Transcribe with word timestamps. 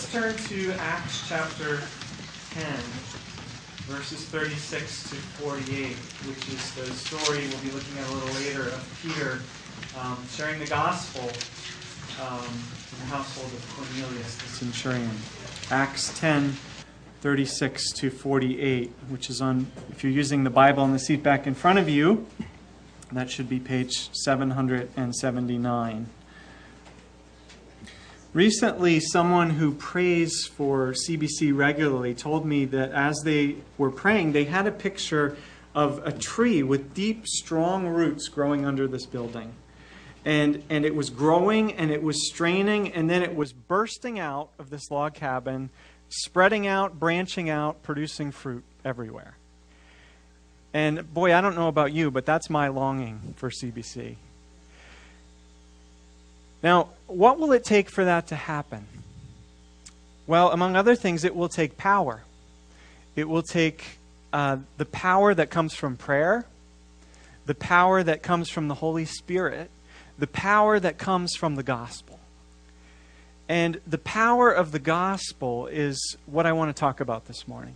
let's 0.00 0.12
turn 0.12 0.34
to 0.48 0.72
Acts 0.78 1.28
chapter 1.28 1.78
10, 2.52 2.64
verses 3.84 4.24
36 4.24 5.10
to 5.10 5.16
48, 5.16 5.94
which 6.26 6.48
is 6.48 6.74
the 6.74 6.86
story 6.94 7.46
we'll 7.48 7.58
be 7.58 7.70
looking 7.70 7.98
at 7.98 8.08
a 8.08 8.12
little 8.14 8.34
later 8.36 8.62
of 8.68 9.00
Peter 9.02 9.40
um, 10.00 10.16
sharing 10.30 10.58
the 10.58 10.66
gospel 10.66 11.24
um, 12.24 12.46
in 12.46 12.98
the 12.98 13.14
household 13.14 13.52
of 13.52 13.74
Cornelius, 13.76 14.36
the 14.36 14.48
centurion. 14.48 15.10
Acts 15.70 16.18
10, 16.18 16.56
36 17.20 17.92
to 17.92 18.08
48, 18.08 18.90
which 19.10 19.28
is 19.28 19.42
on, 19.42 19.70
if 19.90 20.02
you're 20.02 20.12
using 20.12 20.44
the 20.44 20.50
Bible 20.50 20.82
on 20.82 20.92
the 20.92 20.98
seat 20.98 21.22
back 21.22 21.46
in 21.46 21.54
front 21.54 21.78
of 21.78 21.90
you, 21.90 22.26
that 23.12 23.28
should 23.28 23.50
be 23.50 23.60
page 23.60 24.08
779. 24.14 26.06
Recently, 28.32 29.00
someone 29.00 29.50
who 29.50 29.74
prays 29.74 30.46
for 30.46 30.92
CBC 30.92 31.56
regularly 31.56 32.14
told 32.14 32.46
me 32.46 32.64
that 32.66 32.92
as 32.92 33.22
they 33.24 33.56
were 33.76 33.90
praying, 33.90 34.32
they 34.32 34.44
had 34.44 34.68
a 34.68 34.70
picture 34.72 35.36
of 35.74 36.00
a 36.06 36.12
tree 36.12 36.62
with 36.62 36.94
deep, 36.94 37.26
strong 37.26 37.88
roots 37.88 38.28
growing 38.28 38.64
under 38.64 38.86
this 38.86 39.04
building. 39.04 39.52
And, 40.24 40.62
and 40.70 40.84
it 40.84 40.94
was 40.94 41.10
growing 41.10 41.72
and 41.72 41.90
it 41.90 42.04
was 42.04 42.28
straining, 42.28 42.92
and 42.92 43.10
then 43.10 43.22
it 43.22 43.34
was 43.34 43.52
bursting 43.52 44.20
out 44.20 44.50
of 44.60 44.70
this 44.70 44.92
log 44.92 45.14
cabin, 45.14 45.70
spreading 46.08 46.68
out, 46.68 47.00
branching 47.00 47.50
out, 47.50 47.82
producing 47.82 48.30
fruit 48.30 48.62
everywhere. 48.84 49.38
And 50.72 51.12
boy, 51.12 51.34
I 51.34 51.40
don't 51.40 51.56
know 51.56 51.66
about 51.66 51.92
you, 51.92 52.12
but 52.12 52.26
that's 52.26 52.48
my 52.48 52.68
longing 52.68 53.34
for 53.36 53.50
CBC. 53.50 54.18
Now, 56.62 56.90
what 57.06 57.38
will 57.38 57.52
it 57.52 57.64
take 57.64 57.90
for 57.90 58.04
that 58.04 58.28
to 58.28 58.36
happen? 58.36 58.86
Well, 60.26 60.52
among 60.52 60.76
other 60.76 60.94
things, 60.94 61.24
it 61.24 61.34
will 61.34 61.48
take 61.48 61.76
power. 61.76 62.22
It 63.16 63.28
will 63.28 63.42
take 63.42 63.98
uh, 64.32 64.58
the 64.76 64.84
power 64.84 65.34
that 65.34 65.50
comes 65.50 65.74
from 65.74 65.96
prayer, 65.96 66.44
the 67.46 67.54
power 67.54 68.02
that 68.02 68.22
comes 68.22 68.48
from 68.48 68.68
the 68.68 68.74
Holy 68.74 69.04
Spirit, 69.04 69.70
the 70.18 70.26
power 70.26 70.78
that 70.78 70.98
comes 70.98 71.34
from 71.34 71.56
the 71.56 71.62
gospel. 71.62 72.20
And 73.48 73.80
the 73.86 73.98
power 73.98 74.52
of 74.52 74.70
the 74.70 74.78
gospel 74.78 75.66
is 75.66 76.16
what 76.26 76.46
I 76.46 76.52
want 76.52 76.74
to 76.74 76.78
talk 76.78 77.00
about 77.00 77.26
this 77.26 77.48
morning. 77.48 77.74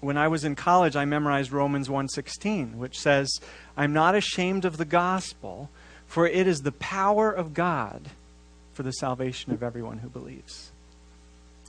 When 0.00 0.16
I 0.16 0.26
was 0.26 0.44
in 0.44 0.56
college, 0.56 0.96
I 0.96 1.04
memorized 1.04 1.52
Romans 1.52 1.88
1:16, 1.88 2.78
which 2.78 2.98
says, 2.98 3.30
"I'm 3.76 3.92
not 3.92 4.16
ashamed 4.16 4.64
of 4.64 4.78
the 4.78 4.84
gospel, 4.84 5.70
for 6.10 6.26
it 6.26 6.48
is 6.48 6.62
the 6.62 6.72
power 6.72 7.30
of 7.30 7.54
God 7.54 8.02
for 8.74 8.82
the 8.82 8.90
salvation 8.90 9.52
of 9.52 9.62
everyone 9.62 9.98
who 9.98 10.08
believes. 10.08 10.72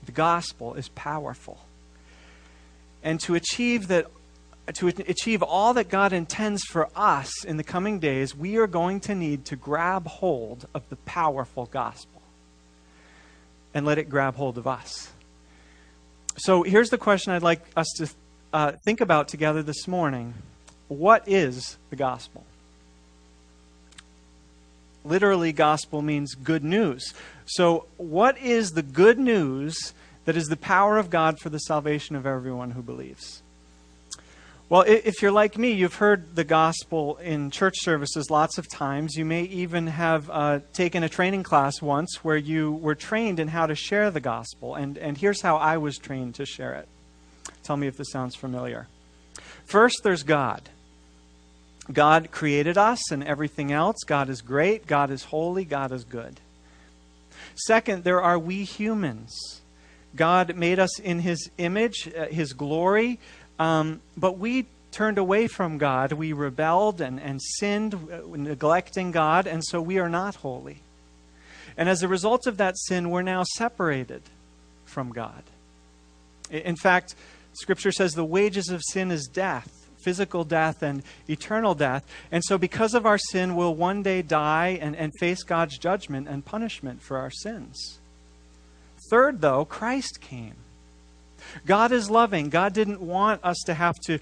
The 0.03 0.11
gospel 0.11 0.73
is 0.73 0.89
powerful. 0.89 1.59
And 3.03 3.19
to 3.19 3.35
achieve 3.35 3.87
that 3.89 4.07
to 4.73 4.87
achieve 4.87 5.43
all 5.43 5.75
that 5.75 5.89
God 5.89 6.11
intends 6.11 6.63
for 6.63 6.89
us 6.95 7.43
in 7.43 7.57
the 7.57 7.63
coming 7.63 7.99
days, 7.99 8.35
we 8.35 8.57
are 8.57 8.67
going 8.67 8.99
to 9.01 9.13
need 9.13 9.45
to 9.45 9.55
grab 9.55 10.07
hold 10.07 10.67
of 10.73 10.89
the 10.89 10.95
powerful 10.97 11.67
gospel 11.67 12.21
and 13.75 13.85
let 13.85 13.99
it 13.99 14.09
grab 14.09 14.35
hold 14.35 14.57
of 14.57 14.65
us. 14.65 15.11
So 16.37 16.63
here's 16.63 16.89
the 16.89 16.97
question 16.97 17.33
I'd 17.33 17.43
like 17.43 17.61
us 17.75 17.87
to 17.97 18.09
uh, 18.53 18.71
think 18.85 19.01
about 19.01 19.27
together 19.27 19.61
this 19.61 19.87
morning 19.87 20.33
What 20.87 21.27
is 21.27 21.77
the 21.91 21.95
gospel? 21.95 22.43
Literally, 25.03 25.51
gospel 25.51 26.01
means 26.01 26.35
good 26.35 26.63
news. 26.63 27.13
So, 27.45 27.87
what 27.97 28.37
is 28.37 28.71
the 28.71 28.83
good 28.83 29.19
news 29.19 29.93
that 30.25 30.35
is 30.35 30.47
the 30.47 30.57
power 30.57 30.97
of 30.97 31.09
God 31.09 31.39
for 31.39 31.49
the 31.49 31.59
salvation 31.59 32.15
of 32.15 32.25
everyone 32.25 32.71
who 32.71 32.81
believes? 32.81 33.41
Well, 34.71 34.85
if 34.87 35.21
you're 35.21 35.33
like 35.33 35.57
me, 35.57 35.71
you've 35.71 35.95
heard 35.95 36.33
the 36.37 36.45
gospel 36.45 37.17
in 37.17 37.51
church 37.51 37.75
services 37.79 38.29
lots 38.29 38.57
of 38.57 38.69
times. 38.69 39.17
You 39.17 39.25
may 39.25 39.43
even 39.43 39.87
have 39.87 40.29
uh, 40.29 40.59
taken 40.71 41.03
a 41.03 41.09
training 41.09 41.43
class 41.43 41.81
once 41.81 42.23
where 42.23 42.37
you 42.37 42.71
were 42.71 42.95
trained 42.95 43.41
in 43.41 43.49
how 43.49 43.65
to 43.65 43.75
share 43.75 44.09
the 44.11 44.21
gospel. 44.21 44.75
And, 44.75 44.97
and 44.97 45.17
here's 45.17 45.41
how 45.41 45.57
I 45.57 45.75
was 45.75 45.97
trained 45.97 46.35
to 46.35 46.45
share 46.45 46.73
it. 46.75 46.87
Tell 47.63 47.75
me 47.75 47.87
if 47.87 47.97
this 47.97 48.11
sounds 48.11 48.33
familiar. 48.33 48.87
First, 49.65 50.03
there's 50.03 50.23
God. 50.23 50.69
God 51.91 52.31
created 52.31 52.77
us 52.77 53.11
and 53.11 53.23
everything 53.23 53.71
else. 53.71 53.97
God 54.05 54.29
is 54.29 54.41
great. 54.41 54.87
God 54.87 55.09
is 55.09 55.25
holy. 55.25 55.65
God 55.65 55.91
is 55.91 56.03
good. 56.03 56.39
Second, 57.55 58.03
there 58.03 58.21
are 58.21 58.37
we 58.37 58.63
humans. 58.63 59.61
God 60.15 60.55
made 60.55 60.79
us 60.79 60.99
in 60.99 61.19
His 61.19 61.49
image, 61.57 62.11
uh, 62.17 62.25
His 62.25 62.53
glory, 62.53 63.19
um, 63.59 64.01
but 64.17 64.37
we 64.37 64.65
turned 64.91 65.17
away 65.17 65.47
from 65.47 65.77
God. 65.77 66.11
We 66.11 66.33
rebelled 66.33 67.01
and, 67.01 67.19
and 67.19 67.41
sinned, 67.41 67.93
uh, 67.93 68.35
neglecting 68.35 69.11
God, 69.11 69.47
and 69.47 69.63
so 69.63 69.81
we 69.81 69.99
are 69.99 70.09
not 70.09 70.35
holy. 70.35 70.79
And 71.77 71.87
as 71.87 72.03
a 72.03 72.07
result 72.07 72.47
of 72.47 72.57
that 72.57 72.77
sin, 72.77 73.09
we're 73.09 73.21
now 73.21 73.43
separated 73.55 74.21
from 74.85 75.11
God. 75.11 75.43
In 76.49 76.75
fact, 76.75 77.15
Scripture 77.53 77.91
says 77.91 78.13
the 78.13 78.25
wages 78.25 78.69
of 78.69 78.81
sin 78.83 79.11
is 79.11 79.27
death 79.27 79.80
physical 80.03 80.43
death 80.43 80.81
and 80.81 81.03
eternal 81.29 81.75
death. 81.75 82.05
And 82.31 82.43
so, 82.43 82.57
because 82.57 82.93
of 82.93 83.05
our 83.05 83.17
sin, 83.17 83.55
we'll 83.55 83.75
one 83.75 84.03
day 84.03 84.21
die 84.21 84.79
and, 84.81 84.95
and 84.95 85.11
face 85.19 85.43
God's 85.43 85.77
judgment 85.77 86.27
and 86.27 86.45
punishment 86.45 87.01
for 87.01 87.17
our 87.17 87.31
sins. 87.31 87.99
Third, 89.09 89.41
though, 89.41 89.65
Christ 89.65 90.21
came. 90.21 90.55
God 91.65 91.91
is 91.91 92.09
loving. 92.09 92.49
God 92.49 92.73
didn't 92.73 93.01
want 93.01 93.43
us 93.43 93.57
to 93.65 93.73
have 93.73 93.95
to 94.05 94.19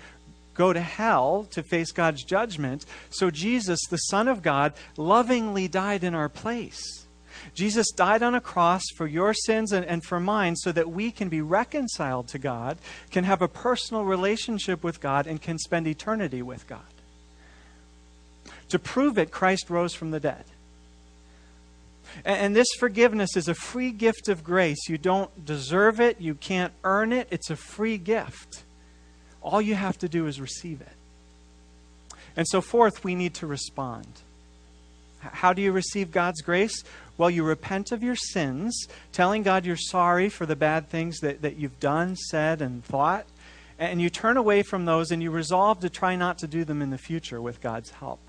go 0.53 0.73
to 0.73 0.81
hell 0.81 1.47
to 1.51 1.63
face 1.63 1.91
God's 1.91 2.23
judgment. 2.23 2.85
So, 3.09 3.29
Jesus, 3.29 3.79
the 3.89 3.97
Son 3.97 4.28
of 4.28 4.41
God, 4.41 4.73
lovingly 4.97 5.68
died 5.68 6.03
in 6.03 6.16
our 6.16 6.29
place. 6.29 6.99
Jesus 7.59 7.92
died 7.92 8.24
on 8.24 8.36
a 8.36 8.40
cross 8.40 8.84
for 8.96 9.06
your 9.06 9.34
sins 9.34 9.74
and, 9.74 9.86
and 9.86 10.02
for 10.02 10.18
mine 10.18 10.56
so 10.56 10.72
that 10.72 10.92
we 10.92 11.12
can 11.12 11.28
be 11.28 11.42
reconciled 11.42 12.30
to 12.30 12.40
God, 12.40 12.78
can 13.12 13.25
have 13.25 13.42
a 13.42 13.50
personal 13.50 14.06
relationship 14.06 14.81
with 14.81 15.02
God, 15.02 15.28
and 15.28 15.42
can 15.42 15.58
spend 15.58 15.86
eternity 15.86 16.42
with 16.42 16.66
God. 16.68 16.80
To 18.69 18.80
prove 18.80 19.18
it, 19.18 19.31
Christ 19.31 19.69
rose 19.69 19.94
from 19.94 20.12
the 20.12 20.22
dead. 20.22 20.46
And, 22.24 22.38
and 22.38 22.56
this 22.56 22.69
forgiveness 22.80 23.36
is 23.36 23.50
a 23.50 23.53
free 23.53 23.92
gift 23.92 24.30
of 24.30 24.42
grace. 24.42 24.88
You 24.88 24.98
don't 24.98 25.46
deserve 25.46 26.00
it, 26.00 26.22
you 26.22 26.36
can't 26.36 26.72
earn 26.86 27.12
it, 27.12 27.28
it's 27.30 27.50
a 27.50 27.58
free 27.58 27.98
gift. 27.98 28.64
All 29.42 29.62
you 29.62 29.75
have 29.75 29.98
to 29.98 30.08
do 30.08 30.28
is 30.28 30.40
receive 30.40 30.80
it. 30.80 32.16
And 32.38 32.48
so, 32.48 32.62
fourth, 32.62 33.03
we 33.03 33.16
need 33.16 33.34
to 33.34 33.48
respond. 33.48 34.22
How 35.19 35.53
do 35.53 35.62
you 35.62 35.72
receive 35.72 36.12
God's 36.12 36.41
grace? 36.41 36.84
Well, 37.18 37.30
you 37.30 37.44
repent 37.44 37.91
of 37.91 38.02
your 38.02 38.16
sins, 38.16 38.88
telling 39.12 39.44
God 39.44 39.66
you're 39.66 39.75
sorry 39.75 40.30
for 40.30 40.46
the 40.46 40.56
bad 40.56 40.90
things 40.90 41.19
that, 41.19 41.41
that 41.41 41.57
you've 41.57 41.80
done, 41.80 42.16
said, 42.16 42.62
and 42.62 42.84
thought. 42.84 43.25
And 43.78 44.02
you 44.02 44.09
turn 44.09 44.38
away 44.38 44.63
from 44.63 44.85
those 44.85 45.12
and 45.12 45.22
you 45.22 45.31
resolve 45.31 45.81
to 45.81 45.90
try 45.90 46.16
not 46.16 46.38
to 46.40 46.47
do 46.47 46.63
them 46.63 46.81
in 46.81 46.90
the 46.90 46.97
future 46.97 47.41
with 47.41 47.62
God's 47.62 47.91
help. 47.91 48.19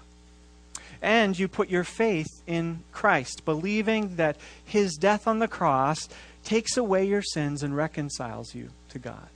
And 1.02 1.38
you 1.38 1.48
put 1.48 1.70
your 1.70 1.84
faith 1.84 2.28
in 2.46 2.84
Christ, 2.92 3.44
believing 3.44 4.16
that 4.16 4.36
his 4.64 4.96
death 4.96 5.26
on 5.26 5.38
the 5.38 5.48
cross 5.48 6.08
takes 6.44 6.76
away 6.76 7.06
your 7.06 7.22
sins 7.22 7.62
and 7.62 7.76
reconciles 7.76 8.54
you 8.54 8.70
to 8.90 8.98
God. 8.98 9.28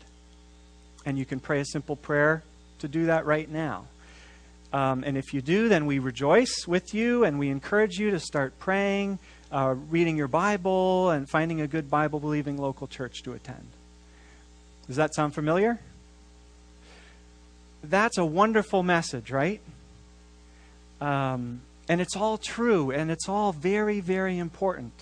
And 1.06 1.18
you 1.18 1.24
can 1.24 1.40
pray 1.40 1.60
a 1.60 1.64
simple 1.64 1.96
prayer 1.96 2.42
to 2.80 2.88
do 2.88 3.06
that 3.06 3.24
right 3.24 3.50
now. 3.50 3.86
Um, 4.74 5.04
and 5.06 5.16
if 5.16 5.32
you 5.32 5.40
do, 5.40 5.68
then 5.68 5.86
we 5.86 6.00
rejoice 6.00 6.66
with 6.66 6.92
you 6.94 7.22
and 7.22 7.38
we 7.38 7.48
encourage 7.48 7.96
you 7.96 8.10
to 8.10 8.18
start 8.18 8.58
praying 8.58 9.20
uh, 9.52 9.76
reading 9.88 10.16
your 10.16 10.26
Bible 10.26 11.10
and 11.10 11.30
finding 11.30 11.60
a 11.60 11.68
good 11.68 11.88
Bible 11.88 12.18
believing 12.18 12.56
local 12.56 12.88
church 12.88 13.22
to 13.22 13.34
attend. 13.34 13.68
Does 14.88 14.96
that 14.96 15.14
sound 15.14 15.32
familiar? 15.32 15.78
That's 17.84 18.18
a 18.18 18.24
wonderful 18.24 18.82
message, 18.82 19.30
right? 19.30 19.60
Um, 21.00 21.60
and 21.88 22.00
it's 22.00 22.16
all 22.16 22.36
true 22.36 22.90
and 22.90 23.12
it's 23.12 23.28
all 23.28 23.52
very, 23.52 24.00
very 24.00 24.38
important. 24.38 24.92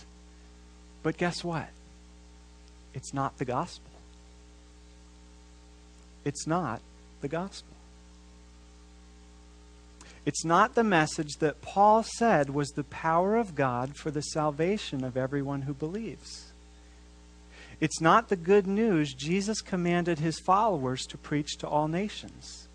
But 1.02 1.16
guess 1.16 1.42
what? 1.42 1.70
It's 2.92 3.14
not 3.14 3.38
the 3.38 3.46
gospel. 3.46 3.90
It's 6.26 6.46
not 6.46 6.82
the 7.22 7.28
gospel. 7.28 7.71
It's 10.24 10.44
not 10.44 10.74
the 10.74 10.84
message 10.84 11.34
that 11.40 11.62
Paul 11.62 12.04
said 12.04 12.50
was 12.50 12.70
the 12.70 12.84
power 12.84 13.36
of 13.36 13.54
God 13.54 13.96
for 13.96 14.10
the 14.10 14.22
salvation 14.22 15.02
of 15.02 15.16
everyone 15.16 15.62
who 15.62 15.74
believes. 15.74 16.52
It's 17.80 18.00
not 18.00 18.28
the 18.28 18.36
good 18.36 18.68
news 18.68 19.12
Jesus 19.12 19.60
commanded 19.60 20.20
his 20.20 20.38
followers 20.38 21.02
to 21.06 21.18
preach 21.18 21.58
to 21.58 21.68
all 21.68 21.88
nations. 21.88 22.68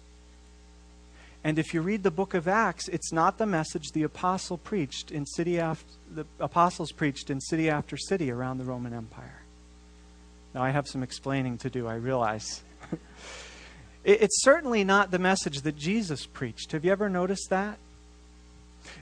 And 1.46 1.58
if 1.58 1.74
you 1.74 1.82
read 1.82 2.04
the 2.04 2.12
book 2.12 2.34
of 2.34 2.50
Acts, 2.50 2.90
it's 2.90 3.14
not 3.14 3.38
the 3.38 3.46
message 3.46 3.92
the 3.94 4.04
apostle 4.04 4.58
preached 4.58 5.12
in 5.12 5.26
city 5.26 5.62
after, 5.62 5.94
the 6.14 6.26
apostles 6.42 6.92
preached 6.92 7.30
in 7.30 7.40
city 7.40 7.70
after 7.70 7.96
city 7.96 8.30
around 8.30 8.58
the 8.58 8.66
Roman 8.66 8.94
Empire. 8.94 9.44
Now, 10.54 10.64
I 10.64 10.72
have 10.72 10.90
some 10.90 11.04
explaining 11.04 11.58
to 11.60 11.70
do, 11.70 11.88
I 11.88 11.96
realize. 11.96 12.62
it's 14.08 14.42
certainly 14.42 14.86
not 14.86 15.12
the 15.12 15.20
message 15.20 15.62
that 15.62 15.78
Jesus 15.78 16.26
preached. 16.26 16.72
Have 16.72 16.86
you 16.86 16.92
ever 16.94 17.10
noticed 17.10 17.50
that? 17.50 17.78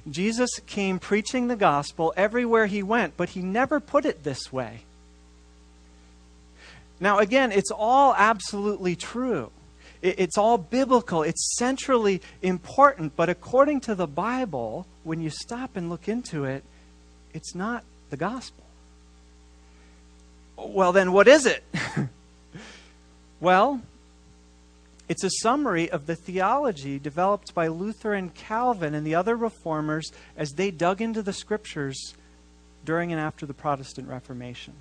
Jesus 0.09 0.59
came 0.65 0.97
preaching 0.97 1.47
the 1.47 1.55
gospel 1.55 2.11
everywhere 2.17 2.65
he 2.65 2.81
went, 2.81 3.15
but 3.15 3.29
he 3.29 3.41
never 3.41 3.79
put 3.79 4.05
it 4.05 4.23
this 4.23 4.51
way. 4.51 4.81
Now, 6.99 7.19
again, 7.19 7.51
it's 7.51 7.69
all 7.71 8.15
absolutely 8.17 8.95
true. 8.95 9.51
It's 10.01 10.37
all 10.37 10.57
biblical. 10.57 11.21
It's 11.21 11.55
centrally 11.55 12.21
important. 12.41 13.15
But 13.15 13.29
according 13.29 13.81
to 13.81 13.95
the 13.95 14.07
Bible, 14.07 14.87
when 15.03 15.21
you 15.21 15.29
stop 15.29 15.75
and 15.75 15.89
look 15.89 16.07
into 16.07 16.45
it, 16.45 16.63
it's 17.33 17.53
not 17.53 17.83
the 18.09 18.17
gospel. 18.17 18.63
Well, 20.57 20.93
then 20.93 21.11
what 21.11 21.27
is 21.27 21.45
it? 21.45 21.63
well, 23.39 23.81
it's 25.07 25.23
a 25.23 25.29
summary 25.41 25.89
of 25.89 26.07
the 26.07 26.15
theology 26.15 26.97
developed 26.99 27.53
by 27.53 27.67
Luther 27.67 28.13
and 28.13 28.33
Calvin 28.33 28.95
and 28.95 29.05
the 29.05 29.15
other 29.15 29.35
reformers 29.35 30.11
as 30.35 30.53
they 30.53 30.71
dug 30.71 31.01
into 31.01 31.21
the 31.21 31.33
scriptures 31.33 32.13
during 32.83 33.11
and 33.11 33.21
after 33.21 33.45
the 33.45 33.53
Protestant 33.53 34.07
Reformation. 34.07 34.73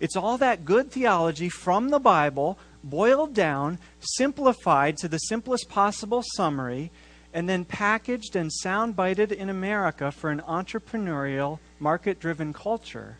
It's 0.00 0.16
all 0.16 0.38
that 0.38 0.64
good 0.64 0.90
theology 0.90 1.48
from 1.48 1.90
the 1.90 1.98
Bible, 1.98 2.58
boiled 2.82 3.34
down, 3.34 3.78
simplified 4.00 4.96
to 4.98 5.08
the 5.08 5.18
simplest 5.18 5.68
possible 5.68 6.22
summary, 6.34 6.90
and 7.32 7.48
then 7.48 7.64
packaged 7.64 8.34
and 8.34 8.50
soundbited 8.64 9.30
in 9.30 9.50
America 9.50 10.10
for 10.10 10.30
an 10.30 10.40
entrepreneurial, 10.40 11.58
market 11.78 12.18
driven 12.18 12.52
culture 12.52 13.18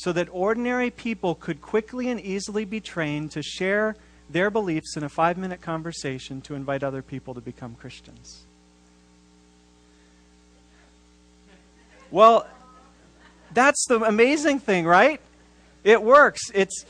so 0.00 0.12
that 0.12 0.28
ordinary 0.32 0.90
people 0.90 1.34
could 1.34 1.60
quickly 1.60 2.08
and 2.08 2.18
easily 2.22 2.64
be 2.64 2.80
trained 2.80 3.30
to 3.30 3.42
share 3.42 3.94
their 4.32 4.50
beliefs 4.50 4.96
in 4.96 5.02
a 5.02 5.08
five 5.08 5.36
minute 5.36 5.60
conversation 5.60 6.40
to 6.42 6.54
invite 6.54 6.82
other 6.82 7.02
people 7.02 7.34
to 7.34 7.40
become 7.40 7.74
Christians. 7.74 8.44
Well, 12.10 12.46
that's 13.52 13.84
the 13.88 14.02
amazing 14.02 14.60
thing, 14.60 14.84
right? 14.84 15.20
It 15.84 16.02
works. 16.02 16.40
It's 16.54 16.84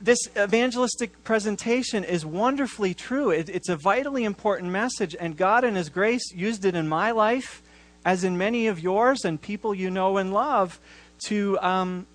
this 0.00 0.18
evangelistic 0.36 1.24
presentation 1.24 2.04
is 2.04 2.24
wonderfully 2.24 2.94
true. 2.94 3.30
It, 3.30 3.48
it's 3.48 3.68
a 3.68 3.76
vitally 3.76 4.24
important 4.24 4.70
message, 4.70 5.14
and 5.18 5.36
God, 5.36 5.62
in 5.62 5.74
His 5.74 5.88
grace, 5.88 6.32
used 6.32 6.64
it 6.64 6.74
in 6.74 6.88
my 6.88 7.10
life, 7.10 7.62
as 8.04 8.24
in 8.24 8.38
many 8.38 8.66
of 8.66 8.80
yours 8.80 9.24
and 9.24 9.40
people 9.40 9.74
you 9.74 9.90
know 9.90 10.16
and 10.16 10.32
love, 10.32 10.80
to 11.26 11.58
um, 11.60 12.06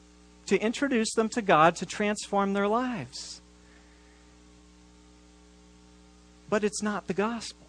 to 0.48 0.58
introduce 0.60 1.14
them 1.14 1.30
to 1.30 1.42
God 1.42 1.76
to 1.78 1.86
transform 1.86 2.54
their 2.54 2.68
lives. 2.68 3.42
But 6.50 6.64
it's 6.64 6.82
not 6.82 7.08
the 7.08 7.14
gospel. 7.14 7.66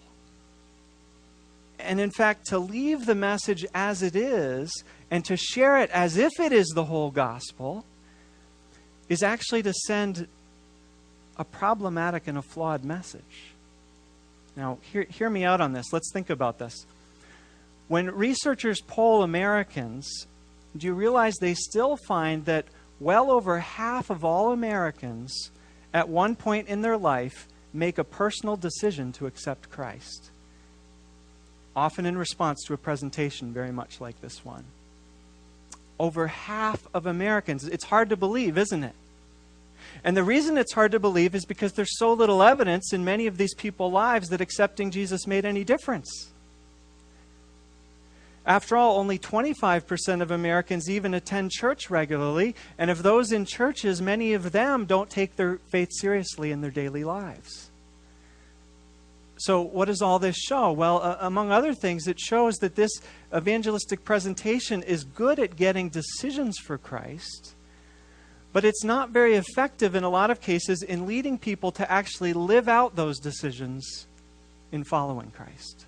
And 1.78 2.00
in 2.00 2.10
fact, 2.10 2.46
to 2.48 2.58
leave 2.58 3.06
the 3.06 3.14
message 3.14 3.64
as 3.74 4.02
it 4.02 4.16
is 4.16 4.70
and 5.10 5.24
to 5.26 5.36
share 5.36 5.78
it 5.78 5.90
as 5.90 6.16
if 6.16 6.32
it 6.40 6.52
is 6.52 6.68
the 6.68 6.84
whole 6.84 7.10
gospel 7.10 7.84
is 9.08 9.22
actually 9.22 9.62
to 9.62 9.72
send 9.72 10.26
a 11.36 11.44
problematic 11.44 12.26
and 12.26 12.38
a 12.38 12.42
flawed 12.42 12.84
message. 12.84 13.52
Now, 14.56 14.78
hear, 14.90 15.04
hear 15.04 15.28
me 15.28 15.44
out 15.44 15.60
on 15.60 15.74
this. 15.74 15.92
Let's 15.92 16.10
think 16.12 16.30
about 16.30 16.58
this. 16.58 16.86
When 17.88 18.10
researchers 18.10 18.80
poll 18.80 19.22
Americans 19.22 20.26
do 20.76 20.86
you 20.86 20.94
realize 20.94 21.36
they 21.36 21.54
still 21.54 21.96
find 21.96 22.44
that 22.44 22.66
well 23.00 23.30
over 23.30 23.58
half 23.58 24.10
of 24.10 24.24
all 24.24 24.52
Americans 24.52 25.50
at 25.94 26.08
one 26.08 26.36
point 26.36 26.68
in 26.68 26.82
their 26.82 26.98
life 26.98 27.48
make 27.76 27.98
a 27.98 28.04
personal 28.04 28.56
decision 28.56 29.12
to 29.12 29.26
accept 29.26 29.70
Christ? 29.70 30.30
Often 31.74 32.06
in 32.06 32.16
response 32.16 32.64
to 32.64 32.74
a 32.74 32.78
presentation 32.78 33.52
very 33.52 33.72
much 33.72 34.00
like 34.00 34.20
this 34.20 34.44
one. 34.44 34.64
Over 35.98 36.26
half 36.26 36.86
of 36.94 37.06
Americans. 37.06 37.64
It's 37.64 37.84
hard 37.84 38.10
to 38.10 38.16
believe, 38.16 38.58
isn't 38.58 38.84
it? 38.84 38.94
And 40.04 40.16
the 40.16 40.24
reason 40.24 40.58
it's 40.58 40.72
hard 40.72 40.92
to 40.92 41.00
believe 41.00 41.34
is 41.34 41.44
because 41.44 41.72
there's 41.72 41.98
so 41.98 42.12
little 42.12 42.42
evidence 42.42 42.92
in 42.92 43.04
many 43.04 43.26
of 43.26 43.38
these 43.38 43.54
people's 43.54 43.92
lives 43.92 44.28
that 44.28 44.40
accepting 44.40 44.90
Jesus 44.90 45.26
made 45.26 45.44
any 45.44 45.64
difference. 45.64 46.30
After 48.46 48.76
all, 48.76 48.98
only 48.98 49.18
25% 49.18 50.22
of 50.22 50.30
Americans 50.30 50.88
even 50.88 51.14
attend 51.14 51.50
church 51.50 51.90
regularly, 51.90 52.54
and 52.78 52.90
of 52.90 53.02
those 53.02 53.32
in 53.32 53.44
churches, 53.44 54.00
many 54.00 54.34
of 54.34 54.52
them 54.52 54.84
don't 54.84 55.10
take 55.10 55.34
their 55.34 55.58
faith 55.68 55.88
seriously 55.90 56.52
in 56.52 56.60
their 56.60 56.70
daily 56.70 57.02
lives. 57.02 57.65
So, 59.38 59.60
what 59.60 59.86
does 59.86 60.00
all 60.00 60.18
this 60.18 60.36
show? 60.36 60.72
Well, 60.72 61.02
uh, 61.02 61.18
among 61.20 61.50
other 61.50 61.74
things, 61.74 62.06
it 62.06 62.18
shows 62.18 62.56
that 62.56 62.74
this 62.74 62.90
evangelistic 63.36 64.04
presentation 64.04 64.82
is 64.82 65.04
good 65.04 65.38
at 65.38 65.56
getting 65.56 65.90
decisions 65.90 66.58
for 66.58 66.78
Christ, 66.78 67.54
but 68.52 68.64
it's 68.64 68.82
not 68.82 69.10
very 69.10 69.34
effective 69.34 69.94
in 69.94 70.04
a 70.04 70.08
lot 70.08 70.30
of 70.30 70.40
cases 70.40 70.82
in 70.82 71.06
leading 71.06 71.36
people 71.36 71.70
to 71.72 71.90
actually 71.90 72.32
live 72.32 72.66
out 72.66 72.96
those 72.96 73.18
decisions 73.18 74.06
in 74.72 74.84
following 74.84 75.30
Christ. 75.30 75.84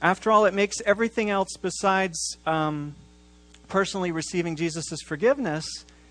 After 0.00 0.30
all, 0.30 0.44
it 0.44 0.54
makes 0.54 0.76
everything 0.84 1.30
else 1.30 1.56
besides 1.60 2.36
um, 2.46 2.94
personally 3.68 4.12
receiving 4.12 4.54
Jesus' 4.54 5.00
forgiveness, 5.04 5.64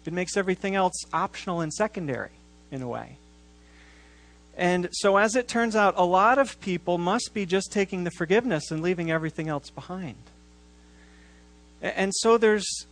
it 0.06 0.12
makes 0.12 0.36
everything 0.36 0.76
else 0.76 0.94
optional 1.14 1.62
and 1.62 1.72
secondary 1.74 2.32
in 2.72 2.82
a 2.82 2.88
way. 2.88 3.18
And 4.58 4.88
so, 4.92 5.18
as 5.18 5.36
it 5.36 5.48
turns 5.48 5.76
out, 5.76 5.96
a 5.98 6.06
lot 6.06 6.38
of 6.38 6.60
people 6.62 6.98
must 6.98 7.34
be 7.34 7.46
just 7.46 7.72
taking 7.72 8.06
the 8.06 8.12
forgiveness 8.12 8.72
and 8.72 8.82
leaving 8.82 9.12
everything 9.12 9.50
else 9.50 9.70
behind. 9.70 10.16
And 11.82 12.14
so 12.16 12.38
there's, 12.38 12.88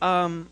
um, 0.00 0.48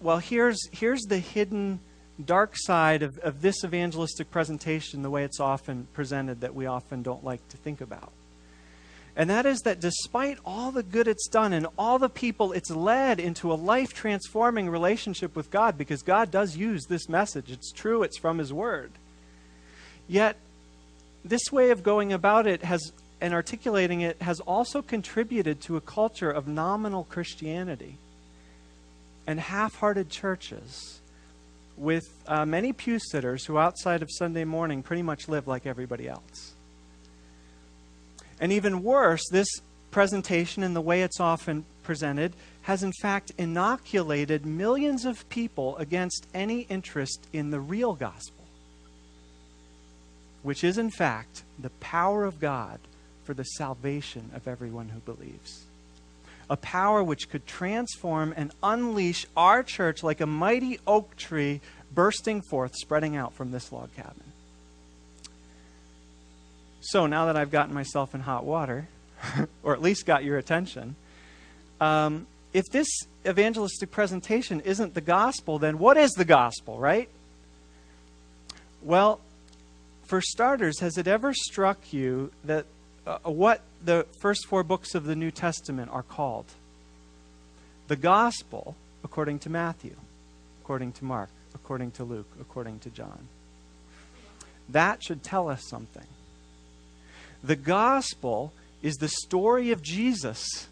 well, 0.00 0.18
here's, 0.18 0.60
here's 0.72 1.02
the 1.02 1.18
hidden 1.18 1.80
dark 2.22 2.52
side 2.54 3.02
of, 3.02 3.18
of 3.18 3.40
this 3.40 3.64
evangelistic 3.64 4.30
presentation, 4.30 5.02
the 5.02 5.10
way 5.10 5.24
it's 5.24 5.40
often 5.40 5.86
presented, 5.94 6.42
that 6.42 6.54
we 6.54 6.66
often 6.66 7.02
don't 7.02 7.24
like 7.24 7.46
to 7.48 7.56
think 7.56 7.80
about. 7.80 8.12
And 9.14 9.28
that 9.28 9.44
is 9.44 9.60
that 9.60 9.80
despite 9.80 10.38
all 10.44 10.70
the 10.70 10.82
good 10.82 11.06
it's 11.06 11.28
done 11.28 11.52
and 11.52 11.66
all 11.76 11.98
the 11.98 12.08
people 12.08 12.52
it's 12.52 12.70
led 12.70 13.20
into 13.20 13.52
a 13.52 13.54
life 13.54 13.92
transforming 13.92 14.70
relationship 14.70 15.36
with 15.36 15.50
God, 15.50 15.76
because 15.76 16.02
God 16.02 16.30
does 16.30 16.56
use 16.56 16.86
this 16.86 17.08
message, 17.08 17.50
it's 17.50 17.72
true, 17.72 18.02
it's 18.02 18.18
from 18.18 18.38
His 18.38 18.52
Word. 18.52 18.92
Yet, 20.08 20.36
this 21.24 21.52
way 21.52 21.70
of 21.70 21.82
going 21.82 22.12
about 22.12 22.46
it 22.46 22.62
has 22.62 22.92
and 23.20 23.32
articulating 23.32 24.00
it 24.00 24.20
has 24.20 24.40
also 24.40 24.82
contributed 24.82 25.60
to 25.60 25.76
a 25.76 25.80
culture 25.80 26.30
of 26.30 26.48
nominal 26.48 27.04
Christianity 27.04 27.96
and 29.28 29.38
half 29.38 29.76
hearted 29.76 30.10
churches 30.10 31.00
with 31.76 32.04
uh, 32.26 32.44
many 32.44 32.72
pew 32.72 32.98
sitters 32.98 33.44
who, 33.44 33.58
outside 33.58 34.02
of 34.02 34.10
Sunday 34.10 34.44
morning, 34.44 34.82
pretty 34.82 35.02
much 35.02 35.28
live 35.28 35.46
like 35.46 35.66
everybody 35.66 36.08
else. 36.08 36.54
And 38.42 38.50
even 38.50 38.82
worse, 38.82 39.22
this 39.30 39.46
presentation 39.92 40.64
and 40.64 40.74
the 40.74 40.80
way 40.80 41.02
it's 41.02 41.20
often 41.20 41.64
presented 41.84 42.32
has 42.62 42.82
in 42.82 42.90
fact 43.00 43.30
inoculated 43.38 44.44
millions 44.44 45.04
of 45.04 45.28
people 45.28 45.76
against 45.76 46.26
any 46.34 46.62
interest 46.62 47.24
in 47.32 47.52
the 47.52 47.60
real 47.60 47.94
gospel, 47.94 48.44
which 50.42 50.64
is 50.64 50.76
in 50.76 50.90
fact 50.90 51.44
the 51.56 51.70
power 51.78 52.24
of 52.24 52.40
God 52.40 52.80
for 53.22 53.32
the 53.32 53.44
salvation 53.44 54.30
of 54.34 54.48
everyone 54.48 54.88
who 54.88 54.98
believes. 55.00 55.66
A 56.50 56.56
power 56.56 57.02
which 57.02 57.30
could 57.30 57.46
transform 57.46 58.34
and 58.36 58.50
unleash 58.60 59.24
our 59.36 59.62
church 59.62 60.02
like 60.02 60.20
a 60.20 60.26
mighty 60.26 60.80
oak 60.84 61.14
tree 61.16 61.60
bursting 61.94 62.42
forth, 62.42 62.74
spreading 62.74 63.14
out 63.14 63.34
from 63.34 63.52
this 63.52 63.70
log 63.70 63.94
cabin. 63.94 64.31
So 66.82 67.06
now 67.06 67.26
that 67.26 67.36
I've 67.36 67.52
gotten 67.52 67.72
myself 67.72 68.14
in 68.14 68.20
hot 68.20 68.44
water, 68.44 68.88
or 69.62 69.72
at 69.72 69.80
least 69.80 70.04
got 70.04 70.24
your 70.24 70.36
attention, 70.36 70.96
um, 71.80 72.26
if 72.52 72.64
this 72.72 72.88
evangelistic 73.26 73.90
presentation 73.90 74.60
isn't 74.60 74.94
the 74.94 75.00
gospel, 75.00 75.58
then 75.58 75.78
what 75.78 75.96
is 75.96 76.10
the 76.12 76.24
gospel, 76.24 76.78
right? 76.78 77.08
Well, 78.82 79.20
for 80.02 80.20
starters, 80.20 80.80
has 80.80 80.98
it 80.98 81.06
ever 81.06 81.32
struck 81.32 81.92
you 81.92 82.32
that 82.44 82.66
uh, 83.06 83.18
what 83.24 83.60
the 83.84 84.06
first 84.20 84.46
four 84.46 84.64
books 84.64 84.94
of 84.94 85.04
the 85.04 85.14
New 85.14 85.30
Testament 85.30 85.90
are 85.92 86.02
called? 86.02 86.46
The 87.86 87.96
gospel, 87.96 88.74
according 89.04 89.38
to 89.40 89.50
Matthew, 89.50 89.94
according 90.62 90.92
to 90.92 91.04
Mark, 91.04 91.30
according 91.54 91.92
to 91.92 92.04
Luke, 92.04 92.30
according 92.40 92.80
to 92.80 92.90
John. 92.90 93.28
That 94.68 95.02
should 95.02 95.22
tell 95.22 95.48
us 95.48 95.62
something. 95.68 96.06
The 97.42 97.56
gospel 97.56 98.52
is 98.82 98.96
the 98.96 99.08
story 99.08 99.70
of 99.70 99.82
Jesus 99.82 100.68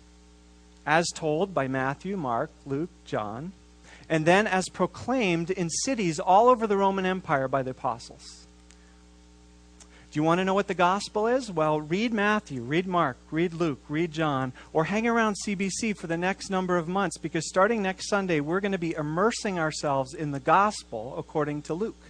as 0.87 1.07
told 1.15 1.53
by 1.53 1.69
Matthew, 1.69 2.17
Mark, 2.17 2.51
Luke, 2.67 2.91
John. 3.05 3.53
and 4.09 4.27
then 4.27 4.49
as 4.49 4.69
proclaimed 4.69 5.51
in 5.51 5.71
cities 5.71 6.19
all 6.19 6.49
over 6.49 6.67
the 6.67 6.77
Roman 6.77 7.07
Empire 7.07 7.47
by 7.47 7.63
the 7.63 7.71
apostles. 7.71 8.47
Do 10.11 10.19
you 10.19 10.25
want 10.25 10.41
to 10.41 10.45
know 10.45 10.55
what 10.55 10.67
the 10.67 10.75
gospel 10.75 11.29
is? 11.29 11.53
Well, 11.53 11.81
read 11.81 12.13
Matthew, 12.13 12.63
read 12.63 12.89
Mark, 12.89 13.17
read 13.31 13.55
Luke, 13.55 13.81
read 13.89 14.11
John, 14.11 14.53
or 14.73 14.83
hang 14.83 15.07
around 15.07 15.37
CBC 15.47 15.97
for 15.97 16.09
the 16.09 16.17
next 16.17 16.51
number 16.51 16.77
of 16.77 16.89
months 16.89 17.19
because 17.19 17.49
starting 17.49 17.81
next 17.81 18.09
Sunday, 18.09 18.41
we're 18.41 18.59
going 18.59 18.73
to 18.73 18.79
be 18.79 18.95
immersing 18.95 19.61
ourselves 19.61 20.13
in 20.13 20.33
the 20.33 20.41
gospel 20.41 21.15
according 21.17 21.63
to 21.63 21.75
Luke. 21.75 22.03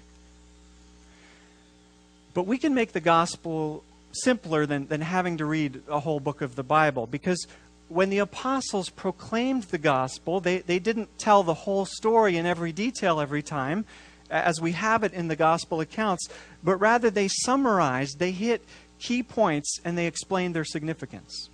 But 2.33 2.47
we 2.47 2.57
can 2.57 2.73
make 2.73 2.93
the 2.93 3.01
gospel 3.01 3.85
simpler 4.13 4.67
than, 4.67 4.87
than 4.89 5.01
having 5.01 5.39
to 5.39 5.45
read 5.45 5.83
a 5.89 6.01
whole 6.01 6.21
book 6.21 6.41
of 6.41 6.57
the 6.57 6.63
Bible 6.63 7.07
because 7.07 7.47
when 7.89 8.11
the 8.11 8.19
apostles 8.19 8.89
proclaimed 8.89 9.65
the 9.65 9.79
gospel, 9.79 10.41
they, 10.41 10.59
they 10.59 10.79
didn't 10.79 11.19
tell 11.19 11.43
the 11.43 11.55
whole 11.55 11.85
story 11.85 12.37
in 12.37 12.47
every 12.47 12.73
detail 12.73 13.21
every 13.21 13.43
time 13.43 13.85
as 14.31 14.61
we 14.61 14.73
have 14.73 15.03
it 15.03 15.13
in 15.13 15.29
the 15.29 15.37
gospel 15.37 15.81
accounts, 15.81 16.29
but 16.63 16.77
rather 16.77 17.11
they 17.11 17.29
summarized, 17.29 18.19
they 18.19 18.31
hit 18.31 18.65
key 19.01 19.23
points, 19.23 19.81
and 19.85 19.99
they 19.99 20.07
explained 20.07 20.55
their 20.55 20.65
significance. 20.65 21.49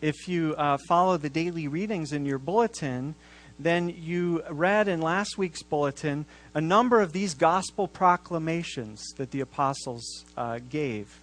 If 0.00 0.28
you 0.28 0.54
uh, 0.56 0.78
follow 0.88 1.16
the 1.16 1.28
daily 1.28 1.68
readings 1.68 2.12
in 2.12 2.24
your 2.24 2.38
bulletin, 2.38 3.14
then 3.58 3.88
you 3.88 4.42
read 4.50 4.88
in 4.88 5.00
last 5.00 5.36
week's 5.36 5.62
bulletin 5.62 6.24
a 6.54 6.60
number 6.60 7.00
of 7.00 7.12
these 7.12 7.34
gospel 7.34 7.88
proclamations 7.88 9.04
that 9.16 9.30
the 9.30 9.40
apostles 9.40 10.24
uh, 10.36 10.58
gave. 10.70 11.20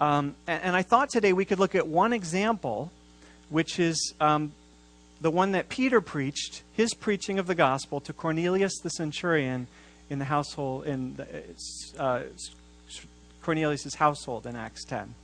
Um, 0.00 0.34
and, 0.46 0.62
and, 0.62 0.76
I 0.76 0.82
thought 0.82 1.08
today 1.08 1.32
we 1.32 1.44
could 1.44 1.58
look 1.58 1.74
at 1.74 1.88
one 1.88 2.12
example, 2.12 2.92
which 3.48 3.80
is 3.80 4.12
um, 4.20 4.52
the 5.20 5.30
one 5.30 5.52
that 5.52 5.70
Peter 5.70 6.02
preached, 6.02 6.62
his 6.74 6.92
preaching 6.92 7.38
of 7.38 7.46
the 7.46 7.54
gospel 7.54 8.00
to 8.00 8.12
Cornelius 8.12 8.78
the 8.82 8.90
centurion 8.90 9.66
in 10.10 10.18
the 10.18 10.26
household, 10.26 10.86
in 10.86 11.16
the, 11.16 11.26
uh, 11.98 12.22
Cornelius' 13.42 13.94
household 13.94 14.46
in 14.46 14.56
Acts 14.56 14.84
10. 14.84 15.14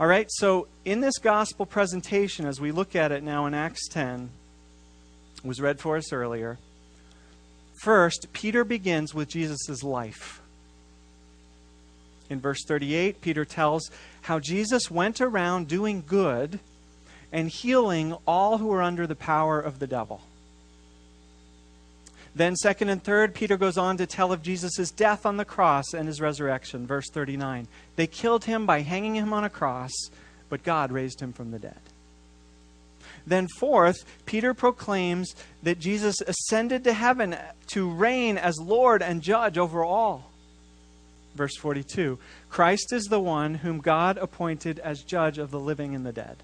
All 0.00 0.06
right, 0.06 0.26
so 0.30 0.66
in 0.86 1.00
this 1.00 1.18
gospel 1.18 1.66
presentation, 1.66 2.46
as 2.46 2.60
we 2.60 2.72
look 2.72 2.96
at 2.96 3.12
it 3.12 3.22
now 3.22 3.44
in 3.44 3.52
Acts 3.52 3.86
10, 3.88 4.30
was 5.44 5.60
read 5.60 5.80
for 5.80 5.96
us 5.96 6.12
earlier. 6.12 6.58
First, 7.82 8.28
Peter 8.32 8.64
begins 8.64 9.14
with 9.14 9.28
Jesus' 9.28 9.82
life. 9.82 10.42
In 12.28 12.40
verse 12.40 12.62
38, 12.64 13.20
Peter 13.20 13.44
tells 13.44 13.90
how 14.22 14.38
Jesus 14.38 14.90
went 14.90 15.20
around 15.20 15.66
doing 15.66 16.04
good 16.06 16.60
and 17.32 17.48
healing 17.48 18.16
all 18.26 18.58
who 18.58 18.66
were 18.66 18.82
under 18.82 19.06
the 19.06 19.16
power 19.16 19.60
of 19.60 19.78
the 19.78 19.86
devil. 19.86 20.20
Then, 22.34 22.54
second 22.54 22.90
and 22.90 23.02
third, 23.02 23.34
Peter 23.34 23.56
goes 23.56 23.76
on 23.76 23.96
to 23.96 24.06
tell 24.06 24.32
of 24.32 24.42
Jesus' 24.42 24.90
death 24.92 25.26
on 25.26 25.36
the 25.36 25.44
cross 25.44 25.92
and 25.92 26.06
his 26.06 26.20
resurrection. 26.20 26.86
Verse 26.86 27.08
39. 27.10 27.66
They 27.96 28.06
killed 28.06 28.44
him 28.44 28.66
by 28.66 28.82
hanging 28.82 29.16
him 29.16 29.32
on 29.32 29.42
a 29.42 29.50
cross, 29.50 29.90
but 30.48 30.62
God 30.62 30.92
raised 30.92 31.20
him 31.20 31.32
from 31.32 31.50
the 31.50 31.58
dead. 31.58 31.80
Then, 33.30 33.46
fourth, 33.60 34.04
Peter 34.26 34.54
proclaims 34.54 35.36
that 35.62 35.78
Jesus 35.78 36.20
ascended 36.20 36.82
to 36.82 36.92
heaven 36.92 37.36
to 37.68 37.88
reign 37.88 38.36
as 38.36 38.58
Lord 38.60 39.02
and 39.02 39.22
judge 39.22 39.56
over 39.56 39.84
all. 39.84 40.32
Verse 41.36 41.56
42 41.56 42.18
Christ 42.48 42.92
is 42.92 43.04
the 43.04 43.20
one 43.20 43.54
whom 43.54 43.78
God 43.78 44.18
appointed 44.18 44.80
as 44.80 45.04
judge 45.04 45.38
of 45.38 45.52
the 45.52 45.60
living 45.60 45.94
and 45.94 46.04
the 46.04 46.12
dead. 46.12 46.38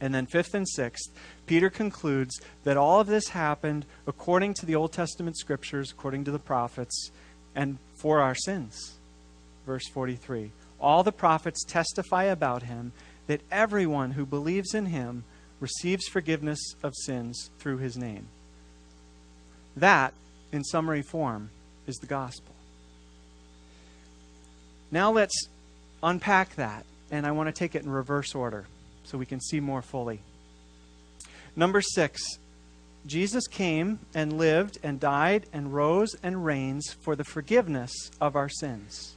And 0.00 0.14
then, 0.14 0.26
fifth 0.26 0.54
and 0.54 0.68
sixth, 0.68 1.10
Peter 1.46 1.70
concludes 1.70 2.40
that 2.62 2.76
all 2.76 3.00
of 3.00 3.08
this 3.08 3.30
happened 3.30 3.84
according 4.06 4.54
to 4.54 4.66
the 4.66 4.76
Old 4.76 4.92
Testament 4.92 5.36
scriptures, 5.36 5.90
according 5.90 6.22
to 6.26 6.30
the 6.30 6.38
prophets, 6.38 7.10
and 7.56 7.78
for 7.96 8.20
our 8.20 8.36
sins. 8.36 8.94
Verse 9.66 9.88
43 9.88 10.52
All 10.78 11.02
the 11.02 11.10
prophets 11.10 11.64
testify 11.64 12.24
about 12.26 12.62
him 12.62 12.92
that 13.26 13.40
everyone 13.50 14.12
who 14.12 14.24
believes 14.24 14.72
in 14.72 14.86
him 14.86 15.24
receives 15.60 16.06
forgiveness 16.06 16.74
of 16.82 16.94
sins 16.96 17.50
through 17.58 17.78
his 17.78 17.96
name. 17.96 18.26
That, 19.76 20.12
in 20.52 20.64
summary 20.64 21.02
form, 21.02 21.50
is 21.86 21.96
the 21.96 22.06
gospel. 22.06 22.54
Now 24.90 25.12
let's 25.12 25.48
unpack 26.02 26.54
that, 26.56 26.84
and 27.10 27.26
I 27.26 27.32
want 27.32 27.48
to 27.48 27.52
take 27.52 27.74
it 27.74 27.82
in 27.82 27.90
reverse 27.90 28.34
order 28.34 28.66
so 29.04 29.18
we 29.18 29.26
can 29.26 29.40
see 29.40 29.60
more 29.60 29.82
fully. 29.82 30.20
Number 31.54 31.80
six, 31.80 32.20
Jesus 33.06 33.46
came 33.46 33.98
and 34.14 34.38
lived 34.38 34.78
and 34.82 35.00
died 35.00 35.46
and 35.52 35.74
rose 35.74 36.14
and 36.22 36.44
reigns 36.44 36.92
for 37.00 37.16
the 37.16 37.24
forgiveness 37.24 37.92
of 38.20 38.36
our 38.36 38.48
sins. 38.48 39.16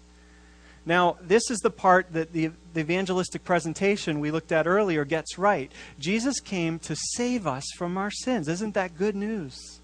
Now, 0.86 1.18
this 1.22 1.52
is 1.52 1.60
the 1.60 1.70
part 1.70 2.12
that 2.14 2.34
the, 2.34 2.52
the, 2.74 2.82
evangelistic 2.82 3.44
presentation 3.44 4.20
we 4.20 4.32
looked 4.32 4.52
at 4.52 4.66
earlier 4.66 5.06
gets 5.06 5.38
right. 5.38 5.72
Jesus 6.00 6.40
came 6.40 6.80
to 6.80 6.96
save 6.96 7.46
us 7.46 7.64
from 7.78 7.98
our 7.98 8.10
sins. 8.10 8.48
Isn't 8.48 8.74
that 8.74 8.98
good 8.98 9.16
news? 9.16 9.80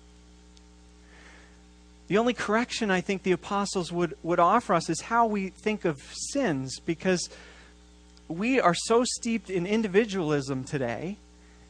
The 2.07 2.17
only 2.17 2.33
correction 2.33 2.89
I 2.89 3.01
think 3.01 3.23
the 3.23 3.33
apostles 3.33 3.91
would, 3.91 4.17
would 4.23 4.39
offer 4.39 4.73
us 4.73 4.89
is 4.89 5.01
how 5.01 5.27
we 5.27 5.49
think 5.49 5.85
of 5.85 6.01
sins, 6.31 6.79
because 6.79 7.29
we 8.27 8.59
are 8.59 8.73
so 8.73 9.03
steeped 9.03 9.49
in 9.49 9.67
individualism 9.67 10.63
today 10.63 11.17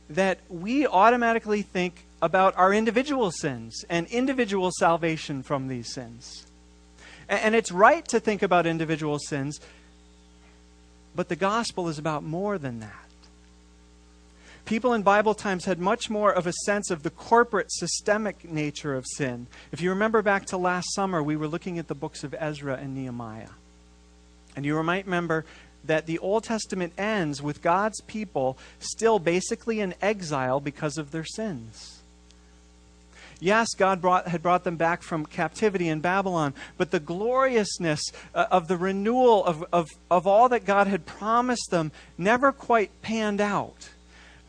that 0.09 0.39
we 0.47 0.87
automatically 0.87 1.63
think 1.63 2.05
about 2.21 2.57
our 2.57 2.73
individual 2.73 3.29
sins 3.29 3.83
and 3.89 4.07
individual 4.07 4.71
salvation 4.79 5.43
from 5.43 5.67
these 5.67 5.91
sins. 5.93 6.46
And 7.29 7.55
it's 7.55 7.71
right 7.71 8.07
to 8.07 8.19
think 8.19 8.41
about 8.41 8.65
individual 8.65 9.19
sins, 9.19 9.59
but 11.15 11.29
the 11.29 11.35
gospel 11.35 11.89
is 11.89 11.99
about 11.99 12.23
more 12.23 12.57
than 12.57 12.79
that. 12.79 12.93
People 14.65 14.93
in 14.93 15.01
Bible 15.01 15.33
times 15.33 15.63
had 15.63 15.79
much 15.79 16.09
more 16.09 16.31
of 16.31 16.45
a 16.45 16.51
sense 16.65 16.91
of 16.91 17.03
the 17.03 17.09
corporate 17.09 17.71
systemic 17.71 18.49
nature 18.49 18.95
of 18.95 19.05
sin. 19.15 19.47
If 19.71 19.79
you 19.79 19.89
remember 19.89 20.21
back 20.21 20.45
to 20.47 20.57
last 20.57 20.93
summer, 20.93 21.23
we 21.23 21.37
were 21.37 21.47
looking 21.47 21.79
at 21.79 21.87
the 21.87 21.95
books 21.95 22.23
of 22.25 22.35
Ezra 22.37 22.75
and 22.75 22.93
Nehemiah. 22.93 23.51
And 24.57 24.65
you 24.65 24.81
might 24.83 25.05
remember 25.05 25.45
that 25.85 26.05
the 26.05 26.19
Old 26.19 26.43
Testament 26.43 26.91
ends 26.97 27.41
with 27.41 27.61
God's 27.61 28.01
people 28.01 28.57
still 28.79 29.19
basically 29.19 29.79
in 29.79 29.95
exile 30.01 30.59
because 30.59 30.97
of 30.97 31.11
their 31.11 31.23
sins. 31.23 31.96
Yes, 33.39 33.75
God 33.75 34.01
brought, 34.01 34.27
had 34.27 34.41
brought 34.41 34.63
them 34.63 34.77
back 34.77 35.03
from 35.03 35.25
captivity 35.25 35.87
in 35.87 35.99
Babylon, 35.99 36.53
but 36.77 36.89
the 36.89 36.99
gloriousness 36.99 38.01
uh, 38.33 38.45
of 38.49 38.67
the 38.67 38.77
renewal 38.77 39.45
of, 39.45 39.63
of, 39.71 39.87
of 40.09 40.25
all 40.25 40.49
that 40.49 40.65
God 40.65 40.87
had 40.87 41.05
promised 41.05 41.69
them 41.69 41.91
never 42.17 42.51
quite 42.51 43.01
panned 43.01 43.41
out. 43.41 43.89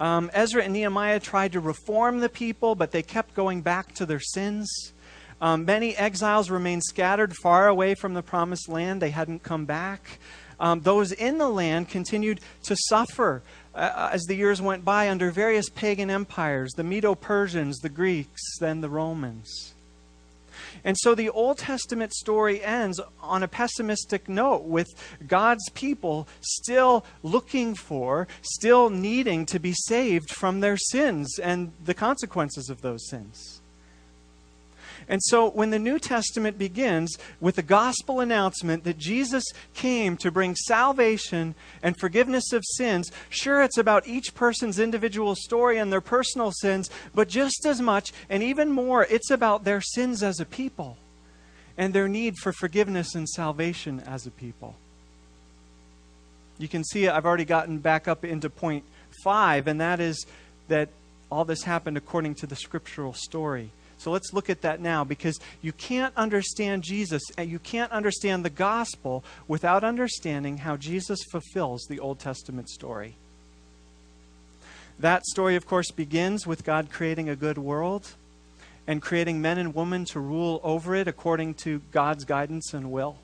Um, 0.00 0.30
Ezra 0.32 0.62
and 0.62 0.72
Nehemiah 0.72 1.20
tried 1.20 1.52
to 1.52 1.60
reform 1.60 2.20
the 2.20 2.28
people, 2.28 2.74
but 2.74 2.92
they 2.92 3.02
kept 3.02 3.34
going 3.34 3.60
back 3.60 3.94
to 3.96 4.06
their 4.06 4.20
sins. 4.20 4.92
Um, 5.40 5.64
many 5.64 5.94
exiles 5.96 6.50
remained 6.50 6.84
scattered 6.84 7.34
far 7.42 7.68
away 7.68 7.94
from 7.94 8.14
the 8.14 8.22
promised 8.22 8.68
land. 8.68 9.02
They 9.02 9.10
hadn't 9.10 9.42
come 9.42 9.66
back 9.66 10.18
um, 10.60 10.80
those 10.80 11.12
in 11.12 11.38
the 11.38 11.48
land 11.48 11.88
continued 11.88 12.40
to 12.64 12.76
suffer 12.88 13.42
uh, 13.78 13.92
uh, 13.94 14.10
as 14.12 14.24
the 14.24 14.34
years 14.34 14.60
went 14.60 14.84
by 14.84 15.08
under 15.08 15.30
various 15.30 15.68
pagan 15.68 16.10
empires 16.10 16.72
the 16.72 16.82
Medo 16.82 17.14
Persians, 17.14 17.78
the 17.78 17.88
Greeks, 17.88 18.58
then 18.58 18.80
the 18.80 18.88
Romans. 18.88 19.72
And 20.82 20.96
so 20.98 21.14
the 21.14 21.28
Old 21.28 21.58
Testament 21.58 22.12
story 22.12 22.62
ends 22.62 23.00
on 23.22 23.44
a 23.44 23.48
pessimistic 23.48 24.28
note 24.28 24.64
with 24.64 24.88
God's 25.26 25.68
people 25.70 26.26
still 26.40 27.04
looking 27.22 27.76
for, 27.76 28.26
still 28.42 28.90
needing 28.90 29.46
to 29.46 29.60
be 29.60 29.74
saved 29.86 30.30
from 30.30 30.58
their 30.58 30.76
sins 30.76 31.38
and 31.38 31.72
the 31.84 31.94
consequences 31.94 32.70
of 32.70 32.82
those 32.82 33.08
sins. 33.08 33.60
And 35.08 35.22
so 35.22 35.48
when 35.48 35.70
the 35.70 35.78
New 35.78 35.98
Testament 35.98 36.58
begins 36.58 37.16
with 37.40 37.56
the 37.56 37.62
gospel 37.62 38.20
announcement 38.20 38.84
that 38.84 38.98
Jesus 38.98 39.44
came 39.72 40.18
to 40.18 40.30
bring 40.30 40.54
salvation 40.54 41.54
and 41.82 41.98
forgiveness 41.98 42.52
of 42.52 42.62
sins, 42.76 43.10
sure, 43.30 43.62
it's 43.62 43.78
about 43.78 44.06
each 44.06 44.34
person's 44.34 44.78
individual 44.78 45.34
story 45.34 45.78
and 45.78 45.90
their 45.90 46.02
personal 46.02 46.52
sins, 46.52 46.90
but 47.14 47.28
just 47.28 47.64
as 47.64 47.80
much 47.80 48.12
and 48.28 48.42
even 48.42 48.70
more, 48.70 49.06
it's 49.08 49.30
about 49.30 49.64
their 49.64 49.80
sins 49.80 50.22
as 50.22 50.40
a 50.40 50.44
people 50.44 50.98
and 51.78 51.94
their 51.94 52.08
need 52.08 52.36
for 52.36 52.52
forgiveness 52.52 53.14
and 53.14 53.28
salvation 53.28 54.00
as 54.00 54.26
a 54.26 54.30
people. 54.30 54.74
You 56.58 56.68
can 56.68 56.84
see 56.84 57.08
I've 57.08 57.24
already 57.24 57.44
gotten 57.44 57.78
back 57.78 58.08
up 58.08 58.24
into 58.24 58.50
point 58.50 58.84
five, 59.22 59.68
and 59.68 59.80
that 59.80 60.00
is 60.00 60.26
that 60.66 60.90
all 61.30 61.44
this 61.44 61.62
happened 61.62 61.96
according 61.96 62.34
to 62.36 62.46
the 62.46 62.56
scriptural 62.56 63.14
story. 63.14 63.70
So 63.98 64.12
let's 64.12 64.32
look 64.32 64.48
at 64.48 64.62
that 64.62 64.80
now 64.80 65.04
because 65.04 65.38
you 65.60 65.72
can't 65.72 66.16
understand 66.16 66.84
Jesus 66.84 67.22
and 67.36 67.50
you 67.50 67.58
can't 67.58 67.90
understand 67.92 68.44
the 68.44 68.50
gospel 68.50 69.24
without 69.48 69.84
understanding 69.84 70.58
how 70.58 70.76
Jesus 70.76 71.18
fulfills 71.30 71.84
the 71.88 71.98
Old 71.98 72.20
Testament 72.20 72.68
story. 72.68 73.14
That 75.00 75.24
story, 75.26 75.56
of 75.56 75.66
course, 75.66 75.90
begins 75.90 76.46
with 76.46 76.64
God 76.64 76.90
creating 76.90 77.28
a 77.28 77.36
good 77.36 77.58
world 77.58 78.14
and 78.86 79.02
creating 79.02 79.40
men 79.40 79.58
and 79.58 79.74
women 79.74 80.04
to 80.06 80.20
rule 80.20 80.60
over 80.64 80.94
it 80.94 81.06
according 81.06 81.54
to 81.54 81.80
God's 81.92 82.24
guidance 82.24 82.72
and 82.72 82.90
will. 82.90 83.16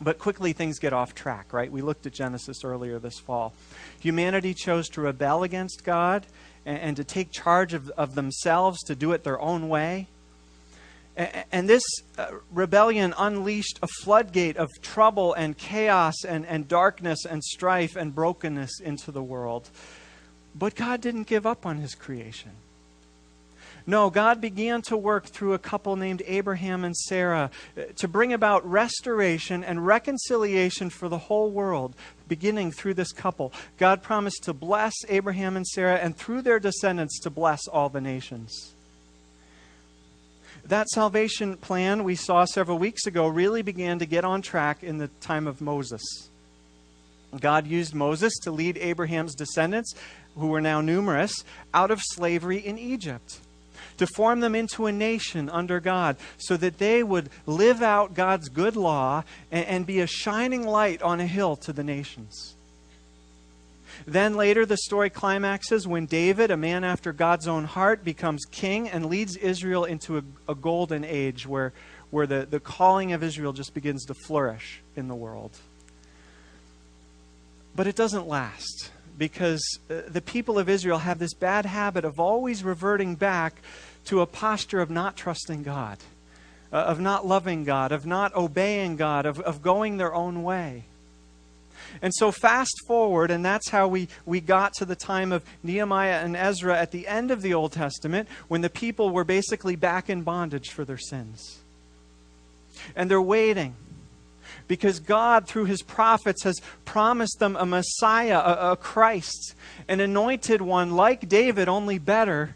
But 0.00 0.18
quickly 0.18 0.52
things 0.52 0.80
get 0.80 0.92
off 0.92 1.14
track, 1.14 1.52
right? 1.52 1.70
We 1.70 1.82
looked 1.82 2.06
at 2.06 2.12
Genesis 2.12 2.64
earlier 2.64 2.98
this 2.98 3.18
fall. 3.20 3.52
Humanity 4.00 4.52
chose 4.52 4.88
to 4.90 5.00
rebel 5.00 5.44
against 5.44 5.84
God 5.84 6.26
and, 6.66 6.78
and 6.78 6.96
to 6.96 7.04
take 7.04 7.30
charge 7.30 7.74
of, 7.74 7.90
of 7.90 8.14
themselves, 8.14 8.82
to 8.84 8.94
do 8.94 9.12
it 9.12 9.24
their 9.24 9.40
own 9.40 9.68
way. 9.68 10.08
And, 11.16 11.44
and 11.52 11.68
this 11.68 11.84
uh, 12.18 12.26
rebellion 12.50 13.14
unleashed 13.16 13.78
a 13.82 13.88
floodgate 14.02 14.56
of 14.56 14.70
trouble 14.82 15.34
and 15.34 15.56
chaos 15.56 16.24
and, 16.26 16.46
and 16.46 16.66
darkness 16.66 17.24
and 17.24 17.42
strife 17.42 17.96
and 17.96 18.14
brokenness 18.14 18.80
into 18.80 19.12
the 19.12 19.22
world. 19.22 19.70
But 20.54 20.74
God 20.74 21.00
didn't 21.00 21.24
give 21.24 21.46
up 21.46 21.66
on 21.66 21.78
his 21.78 21.94
creation. 21.94 22.52
No, 23.86 24.08
God 24.08 24.40
began 24.40 24.80
to 24.82 24.96
work 24.96 25.26
through 25.26 25.52
a 25.52 25.58
couple 25.58 25.96
named 25.96 26.22
Abraham 26.26 26.84
and 26.84 26.96
Sarah 26.96 27.50
uh, 27.76 27.82
to 27.96 28.08
bring 28.08 28.32
about 28.32 28.68
restoration 28.68 29.62
and 29.62 29.86
reconciliation 29.86 30.88
for 30.88 31.10
the 31.10 31.18
whole 31.18 31.50
world, 31.50 31.94
beginning 32.26 32.72
through 32.72 32.94
this 32.94 33.12
couple. 33.12 33.52
God 33.76 34.02
promised 34.02 34.44
to 34.44 34.54
bless 34.54 34.94
Abraham 35.10 35.54
and 35.56 35.66
Sarah 35.66 35.96
and 35.96 36.16
through 36.16 36.42
their 36.42 36.58
descendants 36.58 37.20
to 37.20 37.30
bless 37.30 37.68
all 37.68 37.90
the 37.90 38.00
nations. 38.00 38.72
That 40.64 40.88
salvation 40.88 41.58
plan 41.58 42.04
we 42.04 42.14
saw 42.14 42.46
several 42.46 42.78
weeks 42.78 43.06
ago 43.06 43.28
really 43.28 43.60
began 43.60 43.98
to 43.98 44.06
get 44.06 44.24
on 44.24 44.40
track 44.40 44.82
in 44.82 44.96
the 44.96 45.08
time 45.20 45.46
of 45.46 45.60
Moses. 45.60 46.30
God 47.38 47.66
used 47.66 47.94
Moses 47.94 48.32
to 48.44 48.50
lead 48.50 48.78
Abraham's 48.78 49.34
descendants, 49.34 49.94
who 50.36 50.46
were 50.46 50.62
now 50.62 50.80
numerous, 50.80 51.34
out 51.74 51.90
of 51.90 52.00
slavery 52.00 52.58
in 52.58 52.78
Egypt 52.78 53.40
to 53.98 54.06
form 54.06 54.40
them 54.40 54.54
into 54.54 54.86
a 54.86 54.92
nation 54.92 55.48
under 55.48 55.80
God, 55.80 56.16
so 56.38 56.56
that 56.56 56.78
they 56.78 57.02
would 57.02 57.30
live 57.46 57.82
out 57.82 58.14
God's 58.14 58.48
good 58.48 58.76
law 58.76 59.24
and, 59.50 59.66
and 59.66 59.86
be 59.86 60.00
a 60.00 60.06
shining 60.06 60.66
light 60.66 61.02
on 61.02 61.20
a 61.20 61.26
hill 61.26 61.56
to 61.56 61.72
the 61.72 61.84
nations. 61.84 62.54
Then 64.06 64.34
later, 64.34 64.66
the 64.66 64.76
story 64.76 65.08
climaxes 65.08 65.86
when 65.86 66.06
David, 66.06 66.50
a 66.50 66.56
man 66.56 66.84
after 66.84 67.12
God's 67.12 67.46
own 67.46 67.64
heart, 67.64 68.04
becomes 68.04 68.44
king 68.44 68.88
and 68.88 69.06
leads 69.06 69.36
Israel 69.36 69.84
into 69.84 70.18
a, 70.18 70.22
a, 70.48 70.54
golden 70.54 71.04
age 71.04 71.46
where, 71.46 71.72
where 72.10 72.26
the, 72.26 72.46
the 72.48 72.60
calling 72.60 73.12
of 73.12 73.22
Israel 73.22 73.52
just 73.52 73.72
begins 73.72 74.04
to 74.06 74.14
flourish 74.14 74.82
in 74.96 75.08
the 75.08 75.14
world. 75.14 75.56
But 77.76 77.86
it 77.86 77.96
doesn't 77.96 78.28
last 78.28 78.90
because 79.18 79.62
uh, 79.90 80.02
the 80.08 80.20
people 80.20 80.58
of 80.58 80.68
Israel 80.68 80.98
have 80.98 81.18
this 81.18 81.34
bad 81.34 81.66
habit 81.66 82.04
of 82.04 82.20
always 82.20 82.64
reverting 82.64 83.14
back 83.14 83.54
to 84.06 84.20
a 84.20 84.26
posture 84.26 84.80
of 84.80 84.90
not 84.90 85.16
trusting 85.16 85.62
God, 85.62 85.98
uh, 86.72 86.76
of 86.76 87.00
not 87.00 87.26
loving 87.26 87.64
God, 87.64 87.92
of 87.92 88.06
not 88.06 88.34
obeying 88.34 88.96
God, 88.96 89.26
of, 89.26 89.40
of 89.40 89.62
going 89.62 89.96
their 89.96 90.14
own 90.14 90.42
way. 90.42 90.84
And 92.02 92.12
so, 92.14 92.32
fast 92.32 92.74
forward, 92.86 93.30
and 93.30 93.44
that's 93.44 93.70
how 93.70 93.86
we, 93.86 94.08
we 94.26 94.40
got 94.40 94.74
to 94.74 94.84
the 94.84 94.96
time 94.96 95.32
of 95.32 95.44
Nehemiah 95.62 96.24
and 96.24 96.36
Ezra 96.36 96.78
at 96.78 96.90
the 96.90 97.06
end 97.06 97.30
of 97.30 97.40
the 97.40 97.54
Old 97.54 97.72
Testament, 97.72 98.28
when 98.48 98.62
the 98.62 98.70
people 98.70 99.10
were 99.10 99.24
basically 99.24 99.76
back 99.76 100.10
in 100.10 100.22
bondage 100.22 100.70
for 100.70 100.84
their 100.84 100.98
sins. 100.98 101.60
And 102.96 103.10
they're 103.10 103.22
waiting 103.22 103.76
because 104.68 105.00
God, 105.00 105.46
through 105.46 105.66
his 105.66 105.82
prophets, 105.82 106.44
has 106.44 106.60
promised 106.84 107.38
them 107.38 107.56
a 107.56 107.66
Messiah, 107.66 108.38
a, 108.38 108.72
a 108.72 108.76
Christ, 108.76 109.54
an 109.88 110.00
anointed 110.00 110.62
one 110.62 110.96
like 110.96 111.28
David, 111.28 111.68
only 111.68 111.98
better, 111.98 112.54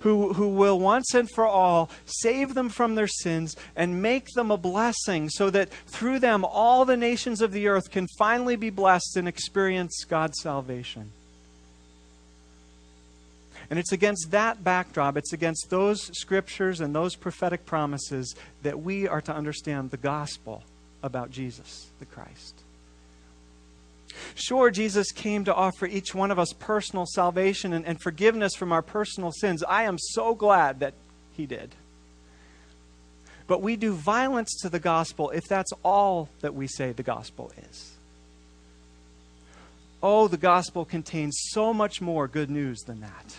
who, 0.00 0.32
who 0.34 0.48
will 0.48 0.78
once 0.78 1.14
and 1.14 1.28
for 1.30 1.46
all 1.46 1.90
save 2.06 2.54
them 2.54 2.68
from 2.68 2.94
their 2.94 3.08
sins 3.08 3.56
and 3.74 4.02
make 4.02 4.28
them 4.34 4.50
a 4.50 4.56
blessing 4.56 5.28
so 5.28 5.50
that 5.50 5.70
through 5.86 6.20
them 6.20 6.44
all 6.44 6.84
the 6.84 6.96
nations 6.96 7.40
of 7.40 7.52
the 7.52 7.66
earth 7.68 7.90
can 7.90 8.06
finally 8.16 8.56
be 8.56 8.70
blessed 8.70 9.16
and 9.16 9.26
experience 9.26 10.04
God's 10.08 10.40
salvation. 10.40 11.10
And 13.70 13.78
it's 13.78 13.92
against 13.92 14.30
that 14.30 14.64
backdrop, 14.64 15.16
it's 15.16 15.32
against 15.32 15.68
those 15.68 16.10
scriptures 16.16 16.80
and 16.80 16.94
those 16.94 17.16
prophetic 17.16 17.66
promises 17.66 18.34
that 18.62 18.80
we 18.80 19.06
are 19.06 19.20
to 19.22 19.34
understand 19.34 19.90
the 19.90 19.98
gospel 19.98 20.62
about 21.02 21.30
Jesus, 21.30 21.86
the 21.98 22.06
Christ. 22.06 22.62
Sure, 24.34 24.70
Jesus 24.70 25.12
came 25.12 25.44
to 25.44 25.54
offer 25.54 25.86
each 25.86 26.14
one 26.14 26.30
of 26.30 26.38
us 26.38 26.52
personal 26.52 27.06
salvation 27.06 27.72
and, 27.72 27.86
and, 27.86 28.00
forgiveness 28.00 28.54
from 28.54 28.72
our 28.72 28.82
personal 28.82 29.30
sins. 29.32 29.62
I 29.62 29.84
am 29.84 29.98
so 29.98 30.34
glad 30.34 30.80
that 30.80 30.94
He 31.36 31.46
did. 31.46 31.74
But 33.46 33.62
we 33.62 33.76
do 33.76 33.92
violence 33.92 34.54
to 34.62 34.68
the 34.68 34.80
gospel 34.80 35.30
if 35.30 35.44
that's 35.44 35.72
all 35.82 36.28
that 36.40 36.54
we 36.54 36.66
say 36.66 36.92
the 36.92 37.02
gospel 37.02 37.52
is. 37.70 37.92
Oh, 40.02 40.28
the 40.28 40.36
gospel 40.36 40.84
contains 40.84 41.36
so 41.50 41.72
much 41.72 42.00
more 42.00 42.28
good 42.28 42.50
news 42.50 42.80
than 42.82 43.00
that. 43.00 43.36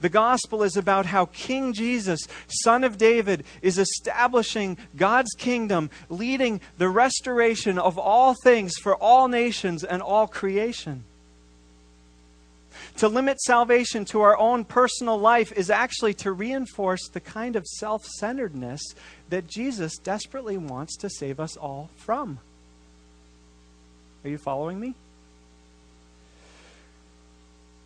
The 0.00 0.08
gospel 0.08 0.62
is 0.62 0.76
about 0.76 1.06
how 1.06 1.26
King 1.26 1.72
Jesus, 1.72 2.26
son 2.48 2.84
of 2.84 2.98
David, 2.98 3.44
is 3.62 3.78
establishing 3.78 4.76
God's 4.96 5.32
kingdom, 5.32 5.90
leading 6.08 6.60
the 6.78 6.88
restoration 6.88 7.78
of 7.78 7.98
all 7.98 8.34
things 8.42 8.74
for 8.76 8.96
all 8.96 9.28
nations 9.28 9.84
and 9.84 10.02
all 10.02 10.26
creation. 10.26 11.04
To 12.98 13.08
limit 13.08 13.40
salvation 13.40 14.04
to 14.06 14.20
our 14.20 14.38
own 14.38 14.64
personal 14.64 15.18
life 15.18 15.52
is 15.52 15.68
actually 15.68 16.14
to 16.14 16.32
reinforce 16.32 17.08
the 17.08 17.20
kind 17.20 17.56
of 17.56 17.66
self 17.66 18.04
centeredness 18.04 18.82
that 19.30 19.48
Jesus 19.48 19.98
desperately 19.98 20.56
wants 20.56 20.96
to 20.98 21.10
save 21.10 21.40
us 21.40 21.56
all 21.56 21.90
from. 21.96 22.38
Are 24.24 24.30
you 24.30 24.38
following 24.38 24.78
me? 24.78 24.94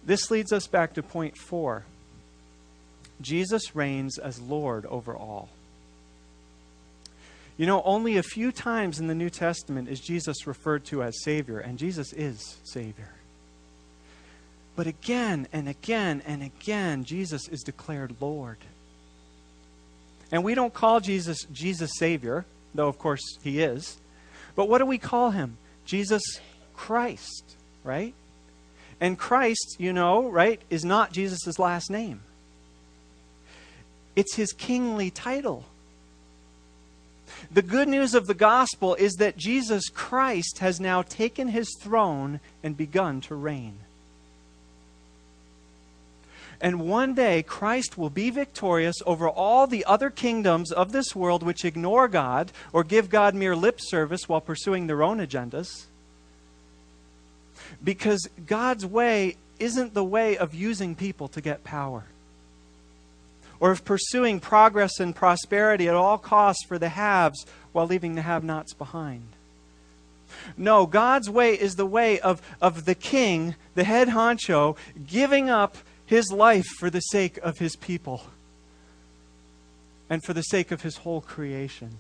This 0.04 0.30
leads 0.30 0.52
us 0.52 0.66
back 0.66 0.94
to 0.94 1.02
point 1.02 1.37
four 1.37 1.84
Jesus 3.20 3.74
reigns 3.74 4.18
as 4.18 4.40
Lord 4.40 4.87
over 4.87 5.16
all. 5.16 5.48
You 7.56 7.66
know, 7.66 7.82
only 7.82 8.16
a 8.16 8.22
few 8.22 8.52
times 8.52 9.00
in 9.00 9.08
the 9.08 9.14
New 9.14 9.30
Testament 9.30 9.88
is 9.88 9.98
Jesus 9.98 10.46
referred 10.46 10.84
to 10.87 11.02
as 11.02 11.22
Savior, 11.24 11.58
and 11.58 11.76
Jesus 11.76 12.12
is 12.12 12.56
Savior. 12.62 13.11
But 14.76 14.87
again 14.87 15.48
and 15.52 15.68
again 15.68 16.22
and 16.24 16.40
again, 16.40 17.02
Jesus 17.02 17.48
is 17.48 17.62
declared 17.62 18.14
Lord. 18.20 18.58
And 20.30 20.44
we 20.44 20.54
don't 20.54 20.72
call 20.72 21.00
Jesus 21.00 21.44
Jesus 21.50 21.90
Savior, 21.96 22.44
though 22.74 22.87
of 22.87 22.96
course 22.96 23.22
he 23.42 23.61
is. 23.61 23.98
But 24.54 24.68
what 24.68 24.78
do 24.78 24.87
we 24.87 24.98
call 24.98 25.32
him? 25.32 25.56
Jesus 25.84 26.22
Christ, 26.76 27.56
right? 27.82 28.14
And 29.00 29.18
Christ, 29.18 29.76
you 29.78 29.92
know, 29.92 30.28
right, 30.28 30.61
is 30.70 30.84
not 30.84 31.12
Jesus' 31.12 31.58
last 31.58 31.90
name, 31.90 32.20
it's 34.16 34.34
his 34.34 34.52
kingly 34.52 35.11
title. 35.11 35.64
The 37.50 37.62
good 37.62 37.88
news 37.88 38.14
of 38.14 38.26
the 38.26 38.34
gospel 38.34 38.94
is 38.96 39.14
that 39.14 39.37
Jesus 39.37 39.88
Christ 39.88 40.58
has 40.58 40.80
now 40.80 41.02
taken 41.02 41.48
his 41.48 41.72
throne 41.80 42.40
and 42.62 42.76
begun 42.76 43.20
to 43.22 43.34
reign. 43.34 43.78
And 46.61 46.88
one 46.88 47.14
day, 47.14 47.44
Christ 47.44 47.96
will 47.96 48.11
be 48.11 48.30
victorious 48.30 48.96
over 49.06 49.28
all 49.28 49.66
the 49.66 49.84
other 49.84 50.11
kingdoms 50.11 50.72
of 50.72 50.90
this 50.90 51.14
world 51.14 51.44
which 51.44 51.64
ignore 51.64 52.08
God 52.08 52.50
or 52.72 52.82
give 52.82 53.08
God 53.11 53.34
mere 53.34 53.54
lip 53.54 53.78
service 53.80 54.28
while 54.28 54.40
pursuing 54.40 54.87
their 54.87 55.02
own 55.02 55.18
agendas. 55.18 55.87
Because 57.82 58.28
God's 58.46 58.84
way 58.84 59.36
isn't 59.58 59.94
the 59.94 60.04
way 60.04 60.36
of 60.36 60.54
using 60.54 60.94
people 60.94 61.28
to 61.28 61.40
get 61.40 61.64
power 61.64 62.04
or 63.60 63.70
of 63.70 63.84
pursuing 63.84 64.40
progress 64.40 65.00
and 65.00 65.14
prosperity 65.14 65.88
at 65.88 65.94
all 65.94 66.18
costs 66.18 66.64
for 66.66 66.78
the 66.78 66.90
haves 66.90 67.44
while 67.72 67.86
leaving 67.86 68.14
the 68.14 68.22
have 68.22 68.44
nots 68.44 68.72
behind. 68.72 69.26
No, 70.56 70.86
God's 70.86 71.28
way 71.28 71.54
is 71.54 71.76
the 71.76 71.86
way 71.86 72.20
of, 72.20 72.40
of 72.60 72.84
the 72.84 72.94
king, 72.94 73.56
the 73.74 73.84
head 73.84 74.08
honcho, 74.08 74.76
giving 75.06 75.50
up 75.50 75.76
his 76.06 76.30
life 76.30 76.66
for 76.78 76.90
the 76.90 77.00
sake 77.00 77.38
of 77.38 77.58
his 77.58 77.76
people 77.76 78.22
and 80.08 80.22
for 80.22 80.32
the 80.32 80.42
sake 80.42 80.70
of 80.70 80.82
his 80.82 80.98
whole 80.98 81.20
creation. 81.20 81.96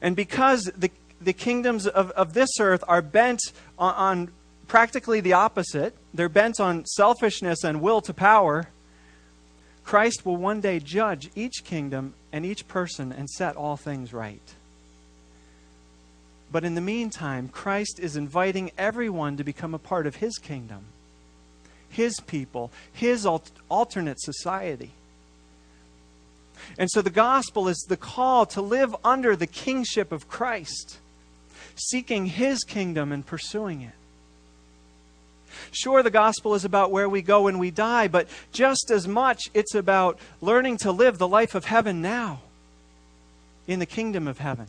And 0.00 0.16
because 0.16 0.70
the, 0.76 0.90
the 1.24 1.32
kingdoms 1.32 1.86
of, 1.86 2.10
of 2.12 2.34
this 2.34 2.60
earth 2.60 2.84
are 2.88 3.02
bent 3.02 3.40
on, 3.78 3.94
on 3.94 4.32
practically 4.66 5.20
the 5.20 5.34
opposite. 5.34 5.94
They're 6.14 6.28
bent 6.28 6.60
on 6.60 6.84
selfishness 6.86 7.64
and 7.64 7.80
will 7.80 8.00
to 8.02 8.14
power. 8.14 8.68
Christ 9.84 10.24
will 10.24 10.36
one 10.36 10.60
day 10.60 10.78
judge 10.78 11.30
each 11.34 11.64
kingdom 11.64 12.14
and 12.32 12.46
each 12.46 12.68
person 12.68 13.12
and 13.12 13.28
set 13.28 13.56
all 13.56 13.76
things 13.76 14.12
right. 14.12 14.54
But 16.50 16.64
in 16.64 16.74
the 16.74 16.80
meantime, 16.80 17.48
Christ 17.48 17.98
is 17.98 18.16
inviting 18.16 18.72
everyone 18.76 19.38
to 19.38 19.44
become 19.44 19.74
a 19.74 19.78
part 19.78 20.06
of 20.06 20.16
his 20.16 20.36
kingdom 20.38 20.84
his 21.92 22.18
people, 22.26 22.72
his 22.92 23.26
alternate 23.68 24.20
society. 24.20 24.90
And 26.78 26.90
so 26.90 27.02
the 27.02 27.10
gospel 27.10 27.68
is 27.68 27.84
the 27.88 27.96
call 27.96 28.46
to 28.46 28.62
live 28.62 28.96
under 29.04 29.36
the 29.36 29.46
kingship 29.46 30.10
of 30.10 30.28
Christ, 30.28 30.98
seeking 31.76 32.26
his 32.26 32.64
kingdom 32.64 33.12
and 33.12 33.26
pursuing 33.26 33.82
it. 33.82 33.94
Sure, 35.70 36.02
the 36.02 36.10
gospel 36.10 36.54
is 36.54 36.64
about 36.64 36.90
where 36.90 37.08
we 37.08 37.22
go 37.22 37.42
when 37.42 37.58
we 37.58 37.70
die, 37.70 38.08
but 38.08 38.28
just 38.52 38.90
as 38.90 39.06
much 39.06 39.50
it's 39.54 39.74
about 39.74 40.18
learning 40.40 40.78
to 40.78 40.92
live 40.92 41.18
the 41.18 41.28
life 41.28 41.54
of 41.54 41.66
heaven 41.66 42.02
now 42.02 42.40
in 43.66 43.78
the 43.78 43.86
kingdom 43.86 44.26
of 44.26 44.38
heaven. 44.38 44.66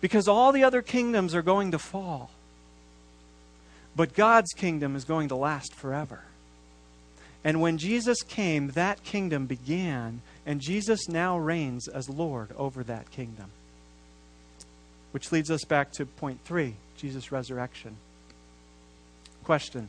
Because 0.00 0.28
all 0.28 0.52
the 0.52 0.64
other 0.64 0.82
kingdoms 0.82 1.34
are 1.34 1.42
going 1.42 1.70
to 1.70 1.78
fall, 1.78 2.30
but 3.96 4.14
God's 4.14 4.52
kingdom 4.52 4.96
is 4.96 5.04
going 5.04 5.28
to 5.28 5.36
last 5.36 5.74
forever. 5.74 6.24
And 7.44 7.60
when 7.60 7.78
Jesus 7.78 8.22
came, 8.22 8.68
that 8.68 9.04
kingdom 9.04 9.46
began, 9.46 10.22
and 10.46 10.60
Jesus 10.60 11.08
now 11.08 11.38
reigns 11.38 11.88
as 11.88 12.08
Lord 12.08 12.50
over 12.56 12.82
that 12.84 13.10
kingdom. 13.10 13.50
Which 15.14 15.30
leads 15.30 15.48
us 15.48 15.62
back 15.62 15.92
to 15.92 16.06
point 16.06 16.40
three 16.44 16.74
Jesus' 16.96 17.30
resurrection. 17.30 17.94
Question 19.44 19.88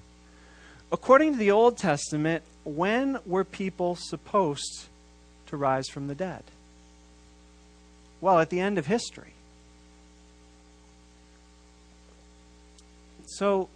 According 0.92 1.32
to 1.32 1.40
the 1.40 1.50
Old 1.50 1.80
Testament, 1.80 2.44
when 2.64 3.18
were 3.26 3.44
people 3.44 3.96
supposed 3.96 4.86
to 5.48 5.58
rise 5.58 5.88
from 5.88 6.06
the 6.06 6.14
dead? 6.14 6.44
Well, 8.22 8.38
at 8.38 8.52
the 8.52 8.60
end 8.60 8.78
of 8.78 8.86
history. 8.86 9.34
So, 13.26 13.68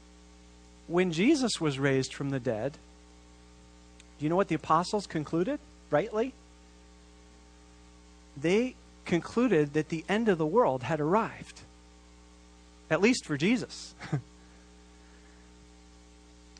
when 0.88 1.12
Jesus 1.12 1.60
was 1.60 1.80
raised 1.80 2.14
from 2.14 2.30
the 2.30 2.40
dead, 2.40 2.74
do 4.20 4.24
you 4.24 4.30
know 4.30 4.36
what 4.36 4.50
the 4.50 4.56
apostles 4.56 5.08
concluded, 5.08 5.60
rightly? 5.90 6.32
They 8.38 8.76
concluded 9.06 9.74
that 9.74 9.90
the 9.90 10.06
end 10.08 10.30
of 10.30 10.38
the 10.38 10.46
world 10.46 10.84
had 10.84 11.00
arrived, 11.00 11.62
at 12.90 13.02
least 13.02 13.26
for 13.26 13.38
Jesus. 13.38 13.94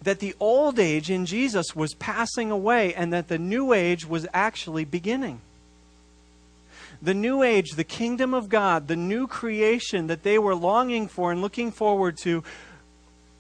that 0.04 0.20
the 0.20 0.36
old 0.40 0.80
age 0.80 1.10
in 1.10 1.26
Jesus 1.26 1.76
was 1.76 1.94
passing 1.96 2.52
away 2.52 2.94
and 2.94 3.12
that 3.12 3.28
the 3.28 3.38
new 3.38 3.74
age 3.74 4.06
was 4.06 4.26
actually 4.34 4.86
beginning. 4.86 5.42
The 7.02 7.14
new 7.14 7.44
age, 7.44 7.72
the 7.72 7.84
kingdom 7.84 8.34
of 8.34 8.50
God, 8.50 8.88
the 8.88 8.96
new 8.96 9.28
creation 9.28 10.08
that 10.08 10.24
they 10.24 10.38
were 10.38 10.56
longing 10.56 11.08
for 11.08 11.32
and 11.32 11.42
looking 11.42 11.72
forward 11.72 12.18
to 12.20 12.44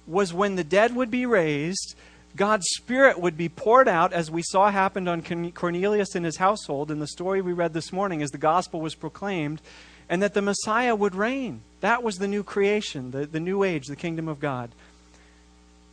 was 0.07 0.33
when 0.33 0.55
the 0.55 0.63
dead 0.63 0.95
would 0.95 1.11
be 1.11 1.25
raised 1.25 1.95
God's 2.35 2.65
Spirit 2.77 3.19
would 3.19 3.37
be 3.37 3.49
poured 3.49 3.87
out, 3.87 4.13
as 4.13 4.29
we 4.29 4.43
saw 4.43 4.69
happened 4.69 5.09
on 5.09 5.51
Cornelius 5.51 6.15
and 6.15 6.25
his 6.25 6.37
household 6.37 6.91
in 6.91 6.99
the 6.99 7.07
story 7.07 7.41
we 7.41 7.53
read 7.53 7.73
this 7.73 7.91
morning 7.91 8.21
as 8.21 8.31
the 8.31 8.37
gospel 8.37 8.81
was 8.81 8.95
proclaimed, 8.95 9.61
and 10.07 10.21
that 10.23 10.33
the 10.33 10.41
Messiah 10.41 10.95
would 10.95 11.15
reign. 11.15 11.61
That 11.81 12.03
was 12.03 12.17
the 12.17 12.27
new 12.27 12.43
creation, 12.43 13.11
the, 13.11 13.25
the 13.25 13.39
new 13.39 13.63
age, 13.63 13.87
the 13.87 13.95
kingdom 13.95 14.27
of 14.27 14.39
God. 14.39 14.71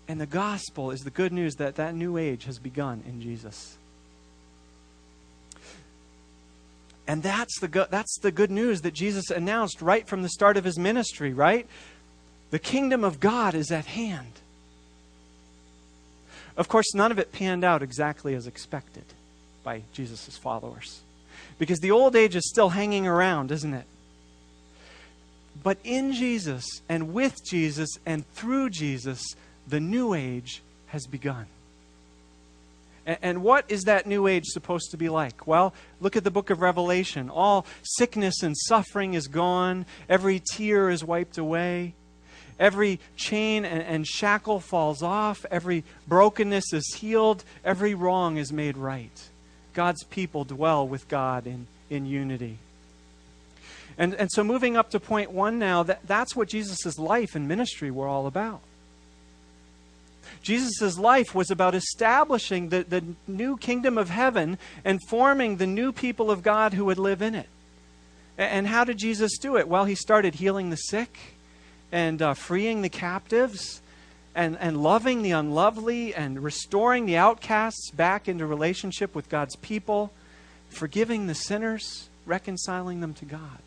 And 0.08 0.20
the 0.20 0.26
gospel 0.26 0.90
is 0.90 1.00
the 1.00 1.10
good 1.10 1.32
news 1.32 1.56
that 1.56 1.76
that 1.76 1.94
new 1.94 2.16
age 2.16 2.44
has 2.44 2.58
begun 2.58 3.02
in 3.06 3.20
Jesus. 3.20 3.76
And 7.08 7.22
that's 7.22 7.60
the, 7.60 7.68
go- 7.68 7.86
that's 7.88 8.18
the 8.20 8.32
good 8.32 8.50
news 8.50 8.82
that 8.82 8.94
Jesus 8.94 9.30
announced 9.30 9.80
right 9.80 10.06
from 10.06 10.22
the 10.22 10.28
start 10.28 10.56
of 10.56 10.64
his 10.64 10.78
ministry, 10.78 11.32
right? 11.32 11.66
The 12.50 12.58
kingdom 12.58 13.04
of 13.04 13.20
God 13.20 13.54
is 13.54 13.70
at 13.70 13.86
hand. 13.86 14.32
Of 16.56 16.68
course, 16.68 16.94
none 16.94 17.10
of 17.10 17.18
it 17.18 17.32
panned 17.32 17.64
out 17.64 17.82
exactly 17.82 18.34
as 18.34 18.46
expected 18.46 19.04
by 19.62 19.82
Jesus' 19.92 20.36
followers. 20.36 21.00
Because 21.58 21.80
the 21.80 21.90
old 21.90 22.16
age 22.16 22.36
is 22.36 22.48
still 22.48 22.70
hanging 22.70 23.06
around, 23.06 23.50
isn't 23.52 23.74
it? 23.74 23.84
But 25.62 25.78
in 25.84 26.12
Jesus 26.12 26.64
and 26.88 27.12
with 27.12 27.44
Jesus 27.44 27.88
and 28.04 28.28
through 28.34 28.70
Jesus, 28.70 29.22
the 29.66 29.80
new 29.80 30.14
age 30.14 30.62
has 30.88 31.06
begun. 31.06 31.46
And 33.06 33.42
what 33.42 33.64
is 33.68 33.84
that 33.84 34.06
new 34.06 34.26
age 34.26 34.46
supposed 34.46 34.90
to 34.90 34.96
be 34.96 35.08
like? 35.08 35.46
Well, 35.46 35.72
look 36.00 36.16
at 36.16 36.24
the 36.24 36.30
book 36.30 36.50
of 36.50 36.60
Revelation. 36.60 37.30
All 37.30 37.64
sickness 37.82 38.42
and 38.42 38.56
suffering 38.56 39.14
is 39.14 39.28
gone, 39.28 39.86
every 40.08 40.42
tear 40.52 40.90
is 40.90 41.04
wiped 41.04 41.38
away. 41.38 41.94
Every 42.58 43.00
chain 43.16 43.64
and, 43.64 43.82
and 43.82 44.06
shackle 44.06 44.60
falls 44.60 45.02
off. 45.02 45.44
Every 45.50 45.84
brokenness 46.08 46.72
is 46.72 46.94
healed. 46.94 47.44
Every 47.64 47.94
wrong 47.94 48.38
is 48.38 48.52
made 48.52 48.76
right. 48.76 49.28
God's 49.74 50.04
people 50.04 50.44
dwell 50.44 50.88
with 50.88 51.08
God 51.08 51.46
in, 51.46 51.66
in 51.90 52.06
unity. 52.06 52.58
And, 53.98 54.14
and 54.14 54.30
so, 54.30 54.42
moving 54.42 54.76
up 54.76 54.90
to 54.90 55.00
point 55.00 55.30
one 55.30 55.58
now, 55.58 55.82
that, 55.82 56.06
that's 56.06 56.36
what 56.36 56.48
Jesus' 56.48 56.98
life 56.98 57.34
and 57.34 57.48
ministry 57.48 57.90
were 57.90 58.06
all 58.06 58.26
about. 58.26 58.60
Jesus' 60.42 60.98
life 60.98 61.34
was 61.34 61.50
about 61.50 61.74
establishing 61.74 62.68
the, 62.68 62.82
the 62.82 63.04
new 63.26 63.56
kingdom 63.56 63.96
of 63.96 64.10
heaven 64.10 64.58
and 64.84 65.00
forming 65.08 65.56
the 65.56 65.66
new 65.66 65.92
people 65.92 66.30
of 66.30 66.42
God 66.42 66.74
who 66.74 66.84
would 66.86 66.98
live 66.98 67.22
in 67.22 67.34
it. 67.34 67.48
And 68.38 68.66
how 68.66 68.84
did 68.84 68.98
Jesus 68.98 69.38
do 69.38 69.56
it? 69.56 69.68
Well, 69.68 69.86
he 69.86 69.94
started 69.94 70.34
healing 70.34 70.70
the 70.70 70.76
sick 70.76 71.35
and 71.92 72.20
uh, 72.20 72.34
freeing 72.34 72.82
the 72.82 72.88
captives 72.88 73.80
and, 74.34 74.56
and 74.60 74.82
loving 74.82 75.22
the 75.22 75.30
unlovely 75.30 76.14
and 76.14 76.42
restoring 76.42 77.06
the 77.06 77.16
outcasts 77.16 77.90
back 77.90 78.28
into 78.28 78.46
relationship 78.46 79.14
with 79.14 79.28
God's 79.28 79.56
people, 79.56 80.12
forgiving 80.68 81.26
the 81.26 81.34
sinners, 81.34 82.08
reconciling 82.26 83.00
them 83.00 83.14
to 83.14 83.24
God. 83.24 83.62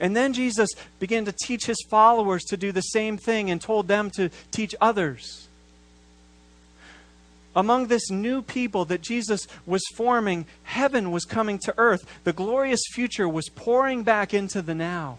And 0.00 0.16
then 0.16 0.32
Jesus 0.32 0.70
began 0.98 1.24
to 1.26 1.34
teach 1.44 1.66
his 1.66 1.80
followers 1.88 2.42
to 2.44 2.56
do 2.56 2.72
the 2.72 2.80
same 2.80 3.16
thing 3.16 3.50
and 3.50 3.60
told 3.60 3.86
them 3.86 4.10
to 4.16 4.30
teach 4.50 4.74
others. 4.80 5.46
Among 7.54 7.86
this 7.86 8.10
new 8.10 8.42
people 8.42 8.84
that 8.86 9.00
Jesus 9.00 9.46
was 9.64 9.82
forming, 9.94 10.44
heaven 10.64 11.10
was 11.10 11.24
coming 11.24 11.58
to 11.60 11.74
earth. 11.78 12.04
The 12.24 12.34
glorious 12.34 12.82
future 12.92 13.28
was 13.28 13.48
pouring 13.48 14.02
back 14.02 14.34
into 14.34 14.60
the 14.60 14.74
now. 14.74 15.18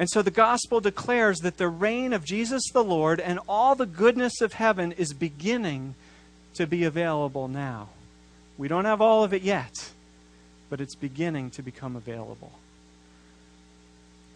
And 0.00 0.08
so 0.08 0.22
the 0.22 0.30
gospel 0.30 0.80
declares 0.80 1.40
that 1.40 1.58
the 1.58 1.68
reign 1.68 2.14
of 2.14 2.24
Jesus 2.24 2.62
the 2.72 2.82
Lord 2.82 3.20
and 3.20 3.38
all 3.46 3.74
the 3.74 3.84
goodness 3.84 4.40
of 4.40 4.54
heaven 4.54 4.92
is 4.92 5.12
beginning 5.12 5.94
to 6.54 6.66
be 6.66 6.84
available 6.84 7.48
now. 7.48 7.90
We 8.56 8.66
don't 8.66 8.86
have 8.86 9.02
all 9.02 9.24
of 9.24 9.34
it 9.34 9.42
yet, 9.42 9.90
but 10.70 10.80
it's 10.80 10.94
beginning 10.94 11.50
to 11.50 11.62
become 11.62 11.96
available. 11.96 12.52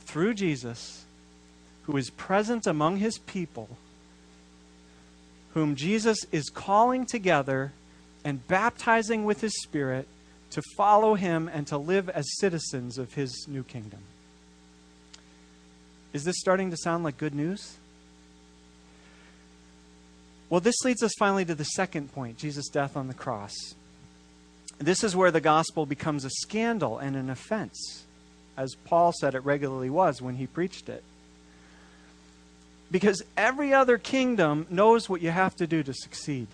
Through 0.04 0.34
Jesus, 0.34 1.06
who 1.84 1.96
is 1.96 2.10
present 2.10 2.66
among 2.66 2.98
his 2.98 3.16
people, 3.16 3.70
whom 5.54 5.76
Jesus 5.76 6.18
is 6.30 6.50
calling 6.50 7.06
together 7.06 7.72
and 8.22 8.46
baptizing 8.48 9.24
with 9.24 9.40
his 9.40 9.62
Spirit 9.62 10.08
to 10.50 10.60
follow 10.76 11.14
him 11.14 11.48
and 11.48 11.66
to 11.68 11.78
live 11.78 12.10
as 12.10 12.26
citizens 12.36 12.98
of 12.98 13.14
his 13.14 13.46
new 13.48 13.62
kingdom. 13.62 14.00
Is 16.14 16.24
this 16.24 16.38
starting 16.38 16.70
to 16.70 16.76
sound 16.76 17.04
like 17.04 17.18
good 17.18 17.34
news? 17.34 17.76
Well, 20.48 20.60
this 20.60 20.76
leads 20.84 21.02
us 21.02 21.12
finally 21.18 21.44
to 21.44 21.54
the 21.54 21.64
second 21.64 22.12
point 22.12 22.38
Jesus' 22.38 22.68
death 22.68 22.96
on 22.96 23.08
the 23.08 23.14
cross. 23.14 23.54
This 24.78 25.02
is 25.02 25.16
where 25.16 25.32
the 25.32 25.40
gospel 25.40 25.86
becomes 25.86 26.24
a 26.24 26.30
scandal 26.30 26.98
and 26.98 27.16
an 27.16 27.28
offense, 27.28 28.04
as 28.56 28.76
Paul 28.84 29.12
said 29.12 29.34
it 29.34 29.44
regularly 29.44 29.90
was 29.90 30.22
when 30.22 30.36
he 30.36 30.46
preached 30.46 30.88
it. 30.88 31.02
Because 32.92 33.22
every 33.36 33.74
other 33.74 33.98
kingdom 33.98 34.66
knows 34.70 35.08
what 35.08 35.20
you 35.20 35.30
have 35.30 35.56
to 35.56 35.66
do 35.66 35.82
to 35.82 35.92
succeed. 35.92 36.46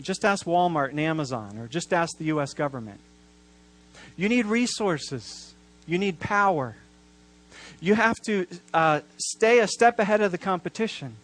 Just 0.00 0.24
ask 0.24 0.46
Walmart 0.46 0.90
and 0.90 1.00
Amazon, 1.00 1.58
or 1.58 1.68
just 1.68 1.92
ask 1.92 2.16
the 2.16 2.26
U.S. 2.26 2.54
government. 2.54 3.00
You 4.16 4.30
need 4.30 4.46
resources, 4.46 5.52
you 5.86 5.98
need 5.98 6.20
power. 6.20 6.76
You 7.80 7.94
have 7.94 8.16
to 8.26 8.46
uh, 8.74 9.00
stay 9.16 9.60
a 9.60 9.66
step 9.66 9.98
ahead 9.98 10.20
of 10.20 10.32
the 10.32 10.38
competition 10.38 11.16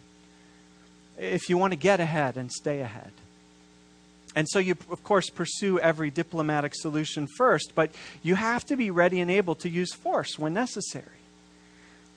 if 1.17 1.49
you 1.49 1.57
want 1.57 1.71
to 1.71 1.77
get 1.77 1.99
ahead 1.99 2.37
and 2.37 2.51
stay 2.51 2.81
ahead. 2.81 3.11
And 4.35 4.47
so 4.49 4.59
you, 4.59 4.75
of 4.91 5.03
course, 5.03 5.29
pursue 5.29 5.79
every 5.79 6.11
diplomatic 6.11 6.75
solution 6.75 7.25
first, 7.25 7.71
but 7.73 7.91
you 8.21 8.35
have 8.35 8.65
to 8.65 8.75
be 8.75 8.91
ready 8.91 9.21
and 9.21 9.31
able 9.31 9.55
to 9.55 9.69
use 9.69 9.93
force 9.93 10.37
when 10.37 10.53
necessary, 10.53 11.05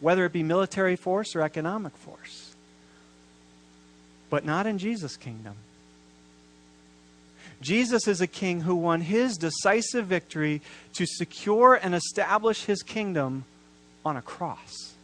whether 0.01 0.25
it 0.25 0.33
be 0.33 0.43
military 0.43 0.97
force 0.97 1.37
or 1.37 1.43
economic 1.43 1.97
force. 1.97 2.57
But 4.31 4.45
not 4.45 4.67
in 4.67 4.79
Jesus' 4.79 5.17
kingdom. 5.17 5.55
Jesus 7.61 8.07
is 8.07 8.21
a 8.21 8.27
king 8.27 8.62
who 8.62 8.75
won 8.75 9.01
his 9.01 9.37
decisive 9.37 10.07
victory 10.07 10.61
to 10.95 11.07
secure 11.07 11.75
and 11.75 11.95
establish 11.95 12.64
his 12.64 12.83
kingdom 12.83 13.45
on 14.09 14.16
a 14.16 14.23
cross. 14.23 14.94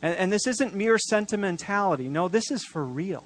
And, 0.00 0.14
and 0.16 0.32
this 0.32 0.46
isn't 0.46 0.74
mere 0.74 0.98
sentimentality. 0.98 2.08
No, 2.08 2.28
this 2.28 2.50
is 2.50 2.64
for 2.64 2.84
real. 2.84 3.24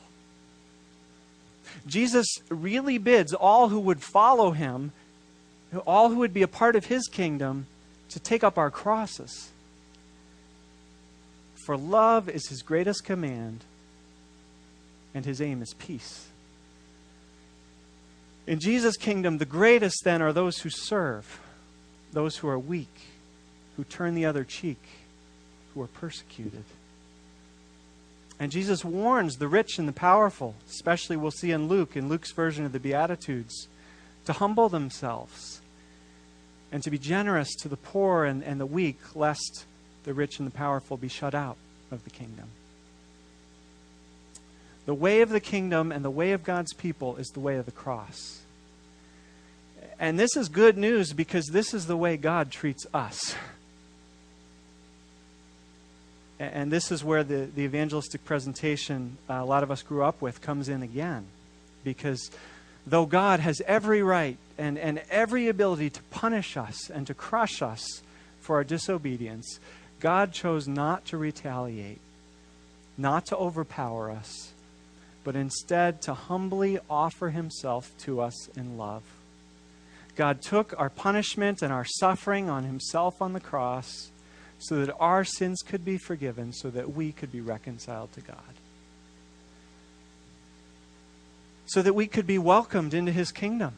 Jesus 1.87 2.27
really 2.49 2.99
bids 2.99 3.35
all 3.35 3.69
who 3.69 3.81
would 3.81 4.03
follow 4.03 4.53
him, 4.53 4.93
all 5.87 6.09
who 6.11 6.17
would 6.17 6.33
be 6.33 6.43
a 6.43 6.49
part 6.49 6.77
of 6.77 6.87
his 6.87 7.09
kingdom, 7.09 7.67
to 8.11 8.21
take 8.21 8.45
up 8.45 8.57
our 8.57 8.71
crosses. 8.71 9.51
For 11.67 11.77
love 11.77 12.29
is 12.29 12.49
his 12.49 12.63
greatest 12.63 13.05
command, 13.05 13.65
and 15.13 15.25
his 15.25 15.43
aim 15.43 15.61
is 15.63 15.75
peace. 15.75 16.29
In 18.47 18.61
Jesus' 18.61 18.97
kingdom, 18.97 19.39
the 19.39 19.45
greatest 19.45 20.05
then 20.05 20.23
are 20.23 20.33
those 20.33 20.59
who 20.59 20.71
serve, 20.71 21.41
those 22.13 22.37
who 22.37 22.49
are 22.49 22.59
weak, 22.59 22.95
who 23.77 23.85
turn 23.85 24.15
the 24.15 24.27
other 24.27 24.45
cheek, 24.45 24.83
who 25.75 25.83
are 25.83 25.89
persecuted. 25.89 26.65
And 28.39 28.53
Jesus 28.53 28.85
warns 28.85 29.37
the 29.37 29.49
rich 29.49 29.79
and 29.79 29.89
the 29.89 29.93
powerful, 29.93 30.55
especially 30.69 31.17
we'll 31.17 31.31
see 31.31 31.53
in 31.53 31.69
Luke, 31.69 31.97
in 31.97 32.09
Luke's 32.09 32.33
version 32.33 32.65
of 32.65 32.73
the 32.73 32.81
Beatitudes, 32.81 33.69
to 34.27 34.35
humble 34.35 34.69
themselves 34.69 35.61
and 36.71 36.83
to 36.83 36.91
be 36.91 36.99
generous 36.99 37.55
to 37.55 37.69
the 37.69 37.77
poor 37.77 38.25
and, 38.25 38.43
and 38.43 38.61
the 38.61 38.67
weak, 38.67 38.99
lest 39.15 39.65
the 40.05 40.13
rich 40.13 40.39
and 40.39 40.47
the 40.47 40.53
powerful 40.53 40.97
be 40.97 41.09
shut 41.09 41.35
out 41.35 41.57
of 41.91 42.05
the 42.05 42.11
kingdom. 42.11 42.49
The 44.85 44.95
way 44.95 45.21
of 45.21 45.31
the 45.31 45.41
kingdom 45.41 45.91
and 45.91 46.05
the 46.05 46.11
way 46.11 46.33
of 46.33 46.45
God's 46.45 46.73
people 46.73 47.17
is 47.17 47.29
the 47.29 47.41
way 47.41 47.57
of 47.57 47.67
the 47.67 47.73
cross. 47.73 48.43
And 49.99 50.19
this 50.19 50.37
is 50.37 50.49
good 50.49 50.77
news 50.77 51.13
because 51.13 51.47
this 51.47 51.73
is 51.73 51.87
the 51.87 51.97
way 51.97 52.17
God 52.17 52.51
treats 52.51 52.87
us. 52.93 53.35
And 56.39 56.71
this 56.71 56.93
is 56.93 57.03
where 57.03 57.25
the, 57.25 57.49
the 57.55 57.63
evangelistic 57.63 58.25
presentation 58.25 59.17
uh, 59.29 59.35
a 59.35 59.45
lot 59.45 59.63
of 59.63 59.71
us 59.71 59.83
grew 59.83 60.05
up 60.05 60.21
with 60.21 60.43
comes 60.43 60.69
in 60.69 60.83
again. 60.83 61.25
Because 61.83 62.31
though 62.87 63.07
God 63.07 63.41
has 63.41 63.63
every 63.67 64.03
right 64.03 64.37
and, 64.59 64.79
and 64.79 65.03
every 65.11 65.49
ability 65.49 65.91
to 65.91 66.03
punish 66.05 66.57
us 66.57 66.91
and 66.91 67.07
to 67.07 67.15
crush 67.15 67.63
us 67.63 68.03
for 68.41 68.57
our 68.57 68.65
disobedience, 68.65 69.61
God 70.01 70.33
chose 70.33 70.69
not 70.69 71.07
to 71.07 71.17
retaliate, 71.17 72.01
not 72.99 73.27
to 73.27 73.37
overpower 73.37 74.11
us, 74.11 74.53
but 75.25 75.37
instead 75.37 76.03
to 76.03 76.15
humbly 76.15 76.79
offer 76.91 77.31
himself 77.31 77.91
to 78.01 78.21
us 78.21 78.49
in 78.57 78.77
love. 78.77 79.03
God 80.17 80.43
took 80.43 80.75
our 80.79 80.91
punishment 80.91 81.63
and 81.63 81.73
our 81.73 81.85
suffering 81.85 82.49
on 82.49 82.65
himself 82.65 83.21
on 83.21 83.33
the 83.33 83.41
cross 83.41 84.11
so 84.59 84.85
that 84.85 84.95
our 84.99 85.25
sins 85.25 85.63
could 85.63 85.85
be 85.85 85.99
forgiven, 85.99 86.53
so 86.53 86.71
that 86.71 86.95
we 86.95 87.13
could 87.13 87.31
be 87.31 87.41
reconciled 87.41 88.13
to 88.13 88.21
God. 88.21 88.37
So 91.67 91.83
that 91.83 91.95
we 91.95 92.07
could 92.07 92.27
be 92.27 92.39
welcomed 92.39 92.95
into 92.95 93.13
his 93.13 93.33
kingdom 93.33 93.75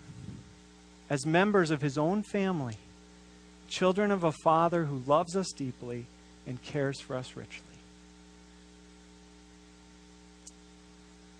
as 1.11 1.25
members 1.25 1.71
of 1.71 1.81
his 1.81 1.97
own 1.97 2.23
family, 2.23 2.77
children 3.69 4.11
of 4.11 4.25
a 4.25 4.33
father 4.33 4.85
who 4.85 5.03
loves 5.07 5.37
us 5.37 5.51
deeply 5.53 6.07
and 6.47 6.62
cares 6.62 7.01
for 7.01 7.17
us 7.17 7.35
richly. 7.35 7.62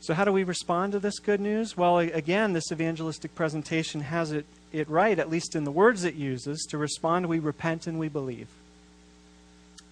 So, 0.01 0.15
how 0.15 0.25
do 0.25 0.33
we 0.33 0.45
respond 0.45 0.93
to 0.93 1.01
this 1.01 1.19
good 1.19 1.41
news? 1.41 1.77
Well, 1.77 1.99
again, 1.99 2.55
this 2.55 2.73
evangelistic 2.73 3.35
presentation 3.35 4.01
has 4.01 4.33
it, 4.33 4.47
it 4.73 4.89
right, 4.89 5.19
at 5.19 5.29
least 5.29 5.55
in 5.55 5.65
the 5.65 5.71
words 5.71 6.05
it 6.05 6.15
uses. 6.15 6.67
To 6.71 6.79
respond, 6.79 7.27
we 7.27 7.41
repent 7.41 7.87
and 7.87 7.99
we 7.99 8.09
believe. 8.09 8.49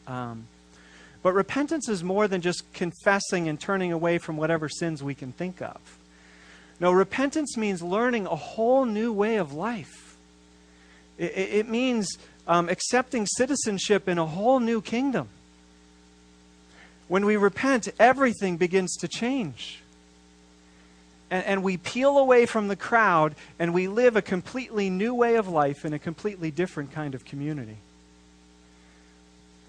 Um, 0.06 0.46
but 1.22 1.32
repentance 1.32 1.88
is 1.88 2.04
more 2.04 2.28
than 2.28 2.40
just 2.40 2.72
confessing 2.72 3.48
and 3.48 3.58
turning 3.58 3.92
away 3.92 4.18
from 4.18 4.36
whatever 4.36 4.68
sins 4.68 5.02
we 5.02 5.14
can 5.14 5.32
think 5.32 5.60
of. 5.60 5.78
No, 6.78 6.92
repentance 6.92 7.56
means 7.56 7.82
learning 7.82 8.26
a 8.26 8.36
whole 8.36 8.84
new 8.84 9.12
way 9.12 9.36
of 9.36 9.52
life. 9.52 10.16
It, 11.18 11.32
it 11.36 11.68
means 11.68 12.16
um, 12.46 12.68
accepting 12.68 13.26
citizenship 13.26 14.08
in 14.08 14.18
a 14.18 14.26
whole 14.26 14.60
new 14.60 14.80
kingdom. 14.80 15.28
When 17.08 17.24
we 17.24 17.36
repent, 17.36 17.88
everything 17.98 18.56
begins 18.56 18.96
to 18.96 19.08
change. 19.08 19.80
And, 21.30 21.44
and 21.44 21.62
we 21.62 21.76
peel 21.76 22.18
away 22.18 22.46
from 22.46 22.68
the 22.68 22.76
crowd 22.76 23.34
and 23.58 23.72
we 23.72 23.88
live 23.88 24.16
a 24.16 24.22
completely 24.22 24.90
new 24.90 25.14
way 25.14 25.36
of 25.36 25.48
life 25.48 25.84
in 25.84 25.92
a 25.92 25.98
completely 25.98 26.50
different 26.50 26.92
kind 26.92 27.14
of 27.14 27.24
community. 27.24 27.78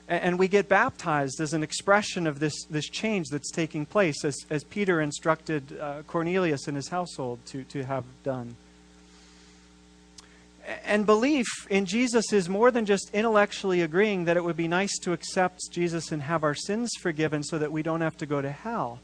And 0.10 0.40
we 0.40 0.48
get 0.48 0.70
baptized 0.70 1.42
as 1.42 1.54
an 1.54 1.64
expression 1.64 2.28
of 2.28 2.40
this, 2.40 2.54
this 2.70 2.88
change 2.88 3.28
that's 3.30 3.52
taking 3.52 3.86
place, 3.86 4.24
as, 4.24 4.38
as 4.50 4.64
Peter 4.64 5.02
instructed 5.02 5.78
uh, 5.78 6.04
Cornelius 6.08 6.68
and 6.68 6.78
his 6.78 6.88
household 6.88 7.40
to, 7.48 7.64
to 7.66 7.84
have 7.84 8.06
done. 8.24 8.56
And 10.86 11.06
belief 11.06 11.46
in 11.70 11.86
Jesus 11.86 12.32
is 12.32 12.48
more 12.48 12.72
than 12.72 12.86
just 12.86 13.10
intellectually 13.14 13.82
agreeing 13.82 14.26
that 14.26 14.38
it 14.38 14.44
would 14.44 14.58
be 14.58 14.68
nice 14.68 14.98
to 15.00 15.14
accept 15.14 15.60
Jesus 15.72 16.12
and 16.12 16.22
have 16.22 16.44
our 16.44 16.56
sins 16.56 16.92
forgiven 17.00 17.44
so 17.44 17.58
that 17.58 17.72
we 17.72 17.84
don't 17.84 18.02
have 18.02 18.18
to 18.18 18.26
go 18.26 18.42
to 18.42 18.52
hell. 18.52 19.00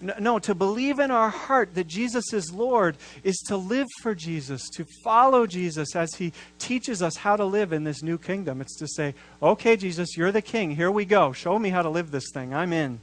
No, 0.00 0.38
to 0.40 0.54
believe 0.54 0.98
in 0.98 1.10
our 1.10 1.30
heart 1.30 1.74
that 1.74 1.86
Jesus 1.86 2.32
is 2.32 2.52
Lord 2.52 2.96
is 3.24 3.36
to 3.48 3.56
live 3.56 3.86
for 4.02 4.14
Jesus, 4.14 4.68
to 4.74 4.84
follow 5.02 5.46
Jesus 5.46 5.96
as 5.96 6.14
he 6.14 6.32
teaches 6.58 7.02
us 7.02 7.16
how 7.16 7.36
to 7.36 7.44
live 7.44 7.72
in 7.72 7.84
this 7.84 8.02
new 8.02 8.18
kingdom. 8.18 8.60
It's 8.60 8.76
to 8.78 8.88
say, 8.88 9.14
okay, 9.42 9.76
Jesus, 9.76 10.16
you're 10.16 10.32
the 10.32 10.42
king. 10.42 10.76
Here 10.76 10.90
we 10.90 11.04
go. 11.04 11.32
Show 11.32 11.58
me 11.58 11.70
how 11.70 11.82
to 11.82 11.88
live 11.88 12.10
this 12.10 12.30
thing. 12.32 12.54
I'm 12.54 12.72
in. 12.72 13.00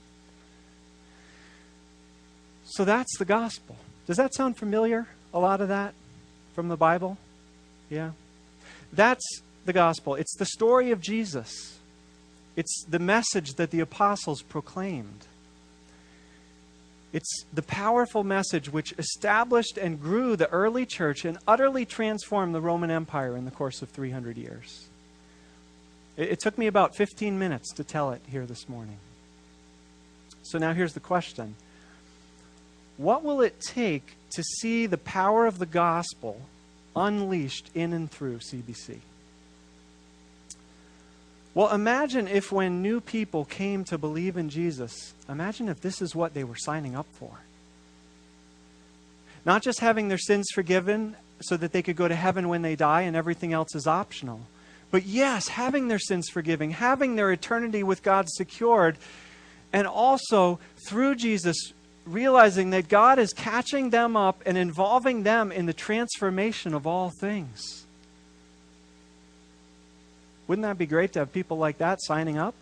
So 2.65 2.85
that's 2.85 3.17
the 3.17 3.25
gospel. 3.25 3.75
Does 4.05 4.17
that 4.17 4.33
sound 4.33 4.57
familiar? 4.57 5.07
A 5.33 5.39
lot 5.39 5.61
of 5.61 5.69
that 5.69 5.93
from 6.53 6.67
the 6.67 6.77
Bible? 6.77 7.17
Yeah. 7.89 8.11
That's 8.91 9.41
the 9.65 9.73
gospel. 9.73 10.15
It's 10.15 10.35
the 10.35 10.45
story 10.45 10.91
of 10.91 11.01
Jesus, 11.01 11.79
it's 12.55 12.85
the 12.87 12.99
message 12.99 13.53
that 13.55 13.71
the 13.71 13.79
apostles 13.79 14.41
proclaimed. 14.43 15.25
It's 17.13 17.45
the 17.53 17.61
powerful 17.61 18.23
message 18.23 18.73
which 18.73 18.91
established 18.97 19.77
and 19.77 20.01
grew 20.01 20.35
the 20.35 20.49
early 20.49 20.87
church 20.87 21.25
and 21.25 21.37
utterly 21.47 21.85
transformed 21.85 22.55
the 22.55 22.61
Roman 22.61 22.89
Empire 22.89 23.37
in 23.37 23.45
the 23.45 23.51
course 23.51 23.83
of 23.83 23.89
300 23.89 24.35
years. 24.35 24.87
It, 26.17 26.31
it, 26.31 26.39
took 26.39 26.57
me 26.57 26.65
about 26.65 26.95
15 26.95 27.37
minutes 27.37 27.71
to 27.75 27.83
tell 27.83 28.11
it 28.11 28.21
here 28.27 28.47
this 28.47 28.67
morning. 28.67 28.97
So 30.41 30.57
now 30.57 30.73
here's 30.73 30.95
the 30.95 30.99
question 30.99 31.53
What 32.97 33.23
will 33.23 33.41
it 33.41 33.61
take 33.61 34.15
to 34.31 34.43
see 34.43 34.87
the 34.87 34.97
power 34.97 35.45
of 35.45 35.59
the 35.59 35.67
gospel 35.67 36.41
unleashed 36.95 37.69
in 37.75 37.93
and 37.93 38.09
through 38.09 38.39
CBC? 38.39 38.97
Well, 41.55 41.71
imagine 41.71 42.27
if 42.27 42.51
when 42.51 42.81
new 42.81 42.99
people 42.99 43.45
came 43.45 43.83
to 43.85 43.97
believe 43.97 44.37
in 44.37 44.49
Jesus, 44.49 45.13
imagine 45.29 45.69
if 45.69 45.81
this 45.81 46.01
is 46.01 46.15
what 46.15 46.33
they 46.33 46.43
were 46.43 46.55
signing 46.55 46.95
up 46.95 47.05
for. 47.13 47.41
Not 49.45 49.61
just 49.61 49.79
having 49.79 50.07
their 50.07 50.17
sins 50.17 50.47
forgiven 50.53 51.15
so 51.41 51.57
that 51.57 51.71
they 51.71 51.81
could 51.81 51.95
go 51.95 52.07
to 52.07 52.15
heaven 52.15 52.49
when 52.49 52.61
they 52.61 52.75
die 52.75 53.01
and 53.01 53.15
everything 53.15 53.53
else 53.53 53.75
is 53.75 53.85
optional. 53.85 54.41
But 54.89 55.05
yes, 55.05 55.47
having 55.49 55.87
their 55.87 55.99
sins 55.99 56.29
forgiven, 56.29 56.71
having 56.71 57.15
their 57.15 57.31
eternity 57.31 57.83
with 57.83 58.03
God 58.03 58.29
secured, 58.29 58.97
and 59.71 59.87
also 59.87 60.59
through 60.87 61.15
Jesus 61.15 61.73
realizing 62.05 62.71
that 62.71 62.89
God 62.89 63.19
is 63.19 63.33
catching 63.33 63.89
them 63.89 64.15
up 64.15 64.41
and 64.45 64.57
involving 64.57 65.23
them 65.23 65.51
in 65.51 65.65
the 65.65 65.73
transformation 65.73 66.73
of 66.73 66.85
all 66.85 67.11
things. 67.19 67.82
Wouldn't 70.47 70.63
that 70.63 70.77
be 70.77 70.85
great 70.85 71.13
to 71.13 71.19
have 71.19 71.31
people 71.31 71.57
like 71.57 71.77
that 71.77 72.01
signing 72.01 72.37
up? 72.37 72.55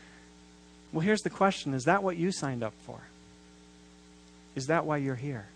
well, 0.92 1.00
here's 1.00 1.22
the 1.22 1.30
question 1.30 1.74
Is 1.74 1.84
that 1.84 2.02
what 2.02 2.16
you 2.16 2.32
signed 2.32 2.62
up 2.62 2.74
for? 2.84 3.00
Is 4.54 4.66
that 4.66 4.84
why 4.84 4.98
you're 4.98 5.14
here? 5.14 5.46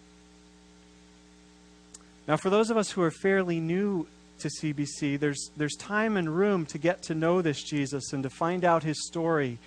Now, 2.26 2.36
for 2.36 2.48
those 2.48 2.70
of 2.70 2.76
us 2.76 2.90
who 2.90 3.02
are 3.02 3.10
fairly 3.10 3.60
new 3.60 4.06
to 4.38 4.48
CBC, 4.48 5.18
there's, 5.20 5.50
there's 5.56 5.74
time 5.74 6.16
and 6.16 6.34
room 6.34 6.64
to 6.66 6.78
get 6.78 7.02
to 7.04 7.14
know 7.14 7.42
this 7.42 7.62
Jesus 7.62 8.12
and 8.12 8.22
to 8.22 8.30
find 8.30 8.64
out 8.64 8.82
his 8.82 9.06
story 9.06 9.58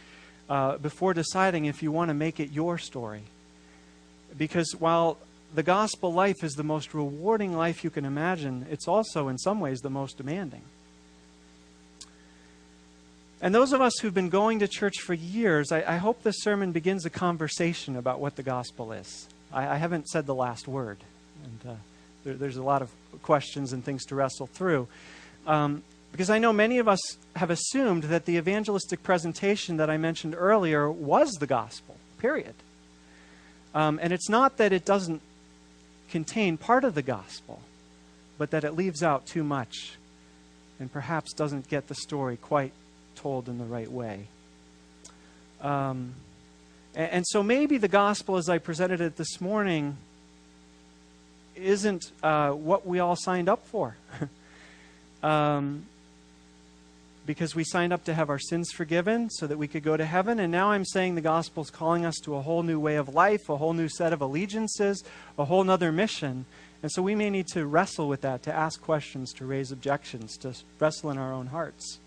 uh, 0.49 0.77
before 0.77 1.13
deciding 1.13 1.65
if 1.65 1.83
you 1.83 1.91
want 1.91 2.09
to 2.09 2.13
make 2.13 2.39
it 2.39 2.51
your 2.51 2.77
story. 2.77 3.23
Because 4.37 4.73
while 4.79 5.17
the 5.53 5.63
gospel 5.63 6.13
life 6.13 6.43
is 6.43 6.53
the 6.53 6.63
most 6.63 6.93
rewarding 6.93 7.55
life 7.55 7.83
you 7.83 7.89
can 7.89 8.05
imagine, 8.05 8.65
it's 8.71 8.87
also, 8.87 9.27
in 9.27 9.37
some 9.37 9.59
ways, 9.59 9.81
the 9.81 9.89
most 9.89 10.17
demanding. 10.17 10.61
And 13.41 13.53
those 13.53 13.71
of 13.73 13.81
us 13.81 13.99
who've 13.99 14.13
been 14.13 14.29
going 14.29 14.59
to 14.59 14.67
church 14.67 14.99
for 15.01 15.13
years, 15.13 15.71
I, 15.71 15.83
I 15.95 15.97
hope 15.97 16.23
this 16.23 16.41
sermon 16.41 16.71
begins 16.71 17.05
a 17.05 17.09
conversation 17.09 17.95
about 17.95 18.19
what 18.19 18.35
the 18.35 18.43
gospel 18.43 18.91
is. 18.91 19.27
I, 19.53 19.67
I 19.67 19.75
haven't 19.75 20.07
said 20.07 20.25
the 20.25 20.35
last 20.35 20.67
word, 20.67 20.97
and 21.43 21.71
uh, 21.73 21.75
there, 22.23 22.33
there's 22.33 22.57
a 22.57 22.63
lot 22.63 22.81
of 22.81 22.89
questions 23.21 23.73
and 23.73 23.83
things 23.83 24.05
to 24.05 24.15
wrestle 24.15 24.47
through. 24.47 24.87
Um, 25.45 25.83
Because 26.11 26.29
I 26.29 26.39
know 26.39 26.51
many 26.51 26.79
of 26.79 26.87
us 26.87 27.17
have 27.35 27.51
assumed 27.51 28.03
that 28.05 28.25
the 28.25 28.37
evangelistic 28.37 29.03
presentation 29.03 29.77
that 29.77 29.89
I 29.89 29.97
mentioned 29.97 30.35
earlier 30.35 30.89
was 30.89 31.29
the 31.33 31.45
gospel, 31.45 31.95
period. 32.17 32.55
Um, 33.75 33.99
and 34.01 34.11
it's 34.11 34.29
not 34.29 34.57
that 34.57 34.71
it 34.71 34.85
doesn't 34.85 35.21
contain 36.09 36.57
part 36.57 36.83
of 36.83 36.95
the 36.95 37.03
gospel, 37.03 37.59
but 38.37 38.49
that 38.49 38.63
it 38.63 38.75
leaves 38.75 39.03
out 39.03 39.27
too 39.27 39.43
much 39.43 39.97
and 40.79 40.91
perhaps 40.91 41.33
doesn't 41.33 41.69
get 41.69 41.87
the 41.87 41.95
story 41.95 42.37
quite 42.37 42.71
told 43.17 43.49
in 43.49 43.57
the 43.57 43.65
right 43.65 43.91
way. 43.91 44.27
Um, 45.61 46.13
and, 46.95 47.11
and, 47.11 47.25
so 47.27 47.41
maybe 47.41 47.77
the 47.77 47.87
gospel, 47.87 48.37
as 48.37 48.47
I 48.47 48.59
presented 48.59 49.01
it 49.01 49.17
this 49.17 49.41
morning, 49.41 49.97
isn't 51.55 52.11
uh, 52.21 52.51
what 52.51 52.85
we 52.85 52.99
all 52.99 53.15
signed 53.15 53.49
up 53.49 53.65
for. 53.65 53.95
um, 55.23 55.85
because 57.25 57.53
we 57.53 57.63
signed 57.65 57.91
up 57.91 58.05
to 58.05 58.13
have 58.13 58.29
our 58.29 58.39
sins 58.39 58.71
forgiven 58.71 59.29
so 59.29 59.45
that 59.45 59.57
we 59.57 59.67
could 59.67 59.83
go 59.83 59.97
to 59.97 60.05
heaven. 60.05 60.39
And 60.39 60.51
now 60.51 60.71
I'm 60.71 60.85
saying 60.85 61.15
the 61.15 61.21
gospel 61.21 61.61
is 61.61 61.69
calling 61.69 62.05
us 62.05 62.15
to 62.23 62.35
a 62.35 62.41
whole 62.41 62.63
new 62.63 62.79
way 62.79 62.95
of 62.95 63.13
life, 63.13 63.49
a 63.49 63.57
whole 63.57 63.73
new 63.73 63.89
set 63.89 64.13
of 64.13 64.21
allegiances, 64.21 65.03
a 65.37 65.45
whole 65.45 65.63
nother 65.63 65.91
mission. 65.91 66.45
And 66.81 66.91
so 66.91 67.01
we 67.01 67.15
may 67.15 67.29
need 67.29 67.47
to 67.47 67.65
wrestle 67.65 68.07
with 68.07 68.21
that, 68.21 68.43
to 68.43 68.53
ask 68.53 68.81
questions, 68.81 69.33
to 69.33 69.45
raise 69.45 69.71
objections, 69.71 70.37
to 70.37 70.55
wrestle 70.79 71.11
in 71.11 71.17
our 71.17 71.33
own 71.33 71.47
hearts. 71.47 71.99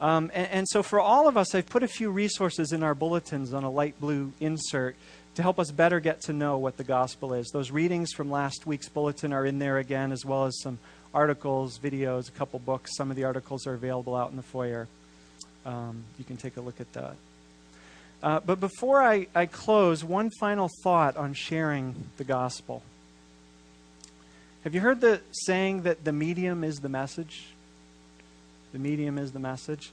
Um, 0.00 0.30
and, 0.32 0.48
and, 0.50 0.68
so 0.68 0.82
for 0.82 0.98
all 0.98 1.28
of 1.28 1.36
us, 1.36 1.54
I've 1.54 1.68
put 1.68 1.82
a 1.82 1.88
few 1.88 2.10
resources 2.10 2.72
in 2.72 2.82
our 2.82 2.94
bulletins 2.94 3.52
on 3.52 3.64
a 3.64 3.70
light 3.70 4.00
blue 4.00 4.32
insert 4.40 4.96
to 5.34 5.42
help 5.42 5.58
us 5.58 5.70
better 5.70 6.00
get 6.00 6.22
to 6.22 6.32
know 6.32 6.56
what 6.56 6.78
the 6.78 6.84
gospel 6.84 7.34
is. 7.34 7.50
Those 7.52 7.70
readings 7.70 8.12
from 8.12 8.30
last 8.30 8.66
week's 8.66 8.88
bulletin 8.88 9.32
are 9.32 9.44
in 9.44 9.58
there 9.58 9.76
again, 9.76 10.10
as 10.10 10.24
well 10.24 10.46
as 10.46 10.58
some 10.60 10.78
articles, 11.12 11.78
videos, 11.78 12.28
a 12.28 12.32
couple 12.32 12.58
books. 12.58 12.96
Some 12.96 13.10
of 13.10 13.16
the 13.16 13.24
articles 13.24 13.66
are 13.66 13.74
available 13.74 14.16
out 14.16 14.30
in 14.30 14.36
the 14.36 14.42
foyer. 14.42 14.88
Um, 15.66 16.04
you 16.18 16.24
can 16.24 16.38
take 16.38 16.56
a 16.56 16.60
look 16.62 16.80
at 16.80 16.90
that. 16.94 17.14
Uh, 18.22 18.40
but 18.40 18.60
before 18.60 19.02
I, 19.02 19.26
I 19.34 19.46
close, 19.46 20.04
one 20.04 20.30
final 20.40 20.70
thought 20.82 21.16
on 21.16 21.34
sharing 21.34 21.94
the 22.16 22.24
gospel. 22.24 22.82
Have 24.64 24.74
you 24.74 24.80
heard 24.80 25.00
the 25.00 25.20
saying 25.32 25.82
that 25.82 26.04
the 26.04 26.12
medium 26.12 26.64
is 26.64 26.80
the 26.80 26.88
message? 26.88 27.46
The 28.72 28.78
medium 28.78 29.18
is 29.18 29.32
the 29.32 29.38
message. 29.38 29.92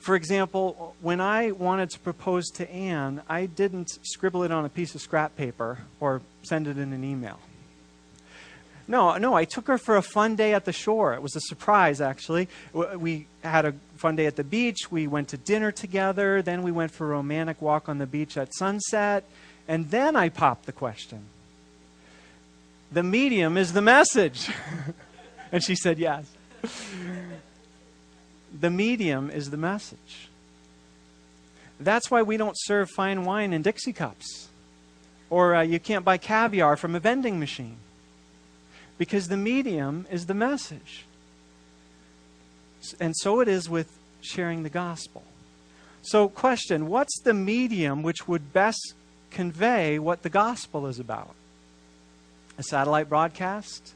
For 0.00 0.16
example, 0.16 0.96
when 1.00 1.20
I 1.20 1.52
wanted 1.52 1.90
to 1.90 2.00
propose 2.00 2.48
to 2.54 2.68
Anne, 2.68 3.22
I 3.28 3.46
didn't 3.46 3.90
scribble 4.02 4.42
it 4.42 4.50
on 4.50 4.64
a 4.64 4.68
piece 4.68 4.96
of 4.96 5.00
scrap 5.00 5.36
paper 5.36 5.78
or 6.00 6.22
send 6.42 6.66
it 6.66 6.76
in 6.76 6.92
an 6.92 7.04
email. 7.04 7.38
No, 8.88 9.16
no, 9.16 9.34
I 9.34 9.44
took 9.44 9.68
her 9.68 9.78
for 9.78 9.96
a 9.96 10.02
fun 10.02 10.34
day 10.34 10.54
at 10.54 10.64
the 10.64 10.72
shore. 10.72 11.14
It 11.14 11.22
was 11.22 11.36
a 11.36 11.40
surprise, 11.40 12.00
actually. 12.00 12.48
We 12.72 13.26
had 13.44 13.64
a 13.64 13.74
fun 13.94 14.16
day 14.16 14.26
at 14.26 14.36
the 14.36 14.44
beach. 14.44 14.90
We 14.90 15.06
went 15.06 15.28
to 15.28 15.36
dinner 15.36 15.70
together. 15.70 16.42
Then 16.42 16.62
we 16.62 16.72
went 16.72 16.90
for 16.90 17.06
a 17.06 17.10
romantic 17.10 17.62
walk 17.62 17.88
on 17.88 17.98
the 17.98 18.06
beach 18.06 18.36
at 18.36 18.52
sunset. 18.54 19.24
And 19.68 19.90
then 19.90 20.16
I 20.16 20.30
popped 20.30 20.66
the 20.66 20.72
question 20.72 21.26
The 22.90 23.04
medium 23.04 23.56
is 23.56 23.72
the 23.72 23.82
message. 23.82 24.50
and 25.52 25.62
she 25.62 25.76
said 25.76 25.98
yes. 25.98 26.26
The 28.60 28.70
medium 28.70 29.30
is 29.30 29.50
the 29.50 29.56
message. 29.56 30.28
That's 31.80 32.10
why 32.10 32.22
we 32.22 32.36
don't 32.36 32.56
serve 32.56 32.90
fine 32.90 33.24
wine 33.24 33.52
in 33.52 33.62
Dixie 33.62 33.92
cups. 33.92 34.48
Or 35.30 35.54
uh, 35.54 35.62
you 35.62 35.80
can't 35.80 36.04
buy 36.04 36.18
caviar 36.18 36.76
from 36.76 36.94
a 36.94 37.00
vending 37.00 37.40
machine 37.40 37.76
because 38.98 39.28
the 39.28 39.36
medium 39.36 40.06
is 40.10 40.26
the 40.26 40.34
message. 40.34 41.04
And 43.00 43.16
so 43.16 43.40
it 43.40 43.48
is 43.48 43.68
with 43.68 43.90
sharing 44.20 44.62
the 44.62 44.68
gospel. 44.68 45.22
So, 46.02 46.28
question 46.28 46.88
What's 46.88 47.20
the 47.20 47.34
medium 47.34 48.02
which 48.02 48.26
would 48.26 48.52
best 48.52 48.94
convey 49.30 49.98
what 49.98 50.22
the 50.22 50.28
gospel 50.28 50.86
is 50.86 50.98
about? 50.98 51.34
A 52.58 52.62
satellite 52.62 53.08
broadcast? 53.08 53.94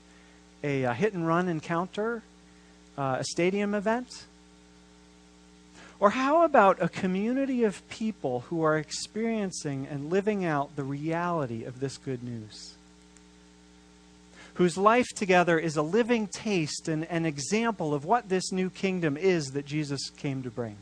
A, 0.62 0.84
a 0.84 0.94
hit 0.94 1.12
and 1.12 1.26
run 1.26 1.48
encounter? 1.48 2.22
Uh, 2.96 3.16
a 3.20 3.24
stadium 3.24 3.74
event? 3.74 4.24
Or 5.98 6.10
how 6.10 6.44
about 6.44 6.82
a 6.82 6.88
community 6.88 7.64
of 7.64 7.86
people 7.88 8.40
who 8.48 8.62
are 8.62 8.76
experiencing 8.76 9.86
and 9.90 10.10
living 10.10 10.44
out 10.44 10.76
the 10.76 10.84
reality 10.84 11.64
of 11.64 11.80
this 11.80 11.96
good 11.96 12.22
news? 12.22 12.76
whose 14.56 14.78
life 14.78 15.08
together 15.14 15.58
is 15.58 15.76
a 15.76 15.82
living 15.82 16.26
taste 16.26 16.88
and 16.88 17.04
an 17.10 17.26
example 17.26 17.92
of 17.92 18.06
what 18.06 18.30
this 18.30 18.52
new 18.52 18.70
kingdom 18.70 19.16
is 19.16 19.48
that 19.48 19.66
Jesus 19.66 20.08
came 20.16 20.42
to 20.42 20.50
bring. 20.50 20.76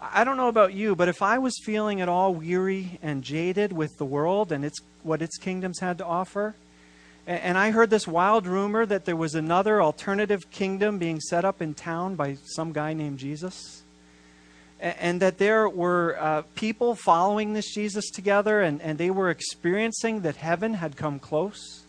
I 0.00 0.24
don't 0.24 0.38
know 0.38 0.48
about 0.48 0.72
you, 0.72 0.96
but 0.96 1.08
if 1.08 1.20
I 1.20 1.38
was 1.38 1.54
feeling 1.64 2.00
at 2.00 2.08
all 2.08 2.34
weary 2.34 2.98
and 3.02 3.22
jaded 3.22 3.72
with 3.72 3.98
the 3.98 4.06
world 4.06 4.52
and 4.52 4.64
its, 4.64 4.78
what 5.02 5.20
its 5.20 5.36
kingdoms 5.36 5.80
had 5.80 5.98
to 5.98 6.06
offer, 6.06 6.54
and 7.26 7.56
I 7.56 7.70
heard 7.70 7.88
this 7.88 8.06
wild 8.06 8.46
rumor 8.46 8.84
that 8.84 9.06
there 9.06 9.16
was 9.16 9.34
another 9.34 9.80
alternative 9.80 10.50
kingdom 10.50 10.98
being 10.98 11.20
set 11.20 11.44
up 11.44 11.62
in 11.62 11.72
town 11.74 12.16
by 12.16 12.36
some 12.44 12.72
guy 12.72 12.92
named 12.92 13.18
Jesus, 13.18 13.82
and 14.78 15.22
that 15.22 15.38
there 15.38 15.68
were 15.68 16.16
uh, 16.20 16.42
people 16.54 16.94
following 16.94 17.54
this 17.54 17.72
Jesus 17.72 18.10
together, 18.10 18.60
and, 18.60 18.82
and 18.82 18.98
they 18.98 19.10
were 19.10 19.30
experiencing 19.30 20.20
that 20.20 20.36
heaven 20.36 20.74
had 20.74 20.96
come 20.96 21.18
close. 21.18 21.80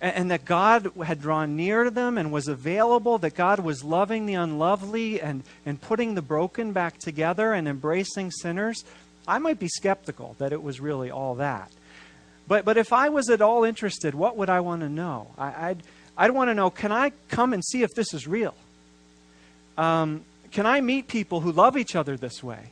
And, 0.00 0.30
that 0.30 0.44
God 0.44 0.92
had 1.04 1.20
drawn 1.20 1.56
near 1.56 1.82
to 1.82 1.90
them 1.90 2.18
and 2.18 2.30
was 2.30 2.46
available, 2.46 3.18
that 3.18 3.34
God 3.34 3.58
was 3.58 3.82
loving 3.82 4.26
the 4.26 4.34
unlovely 4.34 5.20
and, 5.20 5.42
and 5.66 5.80
putting 5.80 6.14
the 6.14 6.22
broken 6.22 6.70
back 6.70 6.98
together 6.98 7.52
and 7.52 7.66
embracing 7.66 8.30
sinners, 8.30 8.84
I 9.26 9.38
might 9.38 9.58
be 9.58 9.66
skeptical 9.66 10.36
that 10.38 10.52
it 10.52 10.62
was 10.62 10.78
really 10.78 11.10
all 11.10 11.34
that. 11.34 11.72
But, 12.48 12.64
but 12.64 12.76
if 12.76 12.92
I 12.92 13.10
was 13.10 13.28
at 13.28 13.42
all 13.42 13.62
interested, 13.62 14.14
what 14.14 14.36
would 14.36 14.50
I 14.50 14.60
want 14.60 14.80
to 14.80 14.88
know? 14.88 15.28
I, 15.36 15.68
would 15.68 15.82
I'd 16.16 16.30
want 16.30 16.48
to 16.48 16.54
know 16.54 16.70
can 16.70 16.90
I 16.90 17.12
come 17.28 17.52
and 17.52 17.64
see 17.64 17.82
if 17.82 17.94
this 17.94 18.14
is 18.14 18.26
real? 18.26 18.54
Um, 19.76 20.24
can 20.50 20.66
I 20.66 20.80
meet 20.80 21.06
people 21.06 21.40
who 21.40 21.52
love 21.52 21.76
each 21.76 21.94
other 21.94 22.16
this 22.16 22.42
way? 22.42 22.70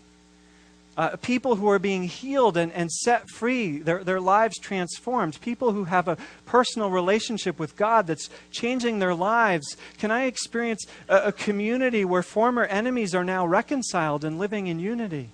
uh, 0.96 1.16
people 1.16 1.56
who 1.56 1.68
are 1.68 1.78
being 1.78 2.04
healed 2.04 2.56
and, 2.56 2.72
and 2.72 2.90
set 2.90 3.28
free, 3.28 3.78
their, 3.78 4.02
their 4.02 4.20
lives 4.20 4.58
transformed, 4.58 5.40
people 5.40 5.72
who 5.72 5.84
have 5.84 6.08
a 6.08 6.16
personal 6.46 6.90
relationship 6.90 7.58
with 7.58 7.76
God 7.76 8.06
that's 8.06 8.30
changing 8.50 8.98
their 8.98 9.14
lives. 9.14 9.76
Can 9.98 10.10
I 10.10 10.24
experience 10.24 10.86
a, 11.08 11.16
a 11.16 11.32
community 11.32 12.04
where 12.04 12.22
former 12.22 12.64
enemies 12.64 13.14
are 13.14 13.24
now 13.24 13.46
reconciled 13.46 14.24
and 14.24 14.38
living 14.38 14.66
in 14.66 14.78
unity? 14.78 15.30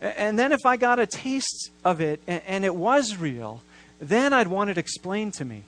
And 0.00 0.38
then, 0.38 0.52
if 0.52 0.64
I 0.64 0.76
got 0.76 0.98
a 0.98 1.06
taste 1.06 1.70
of 1.84 2.00
it 2.00 2.22
and, 2.26 2.64
it 2.64 2.74
was 2.74 3.16
real, 3.16 3.62
then 4.00 4.32
I'd 4.32 4.46
want 4.46 4.70
it 4.70 4.78
explained 4.78 5.34
to 5.34 5.44
me. 5.44 5.64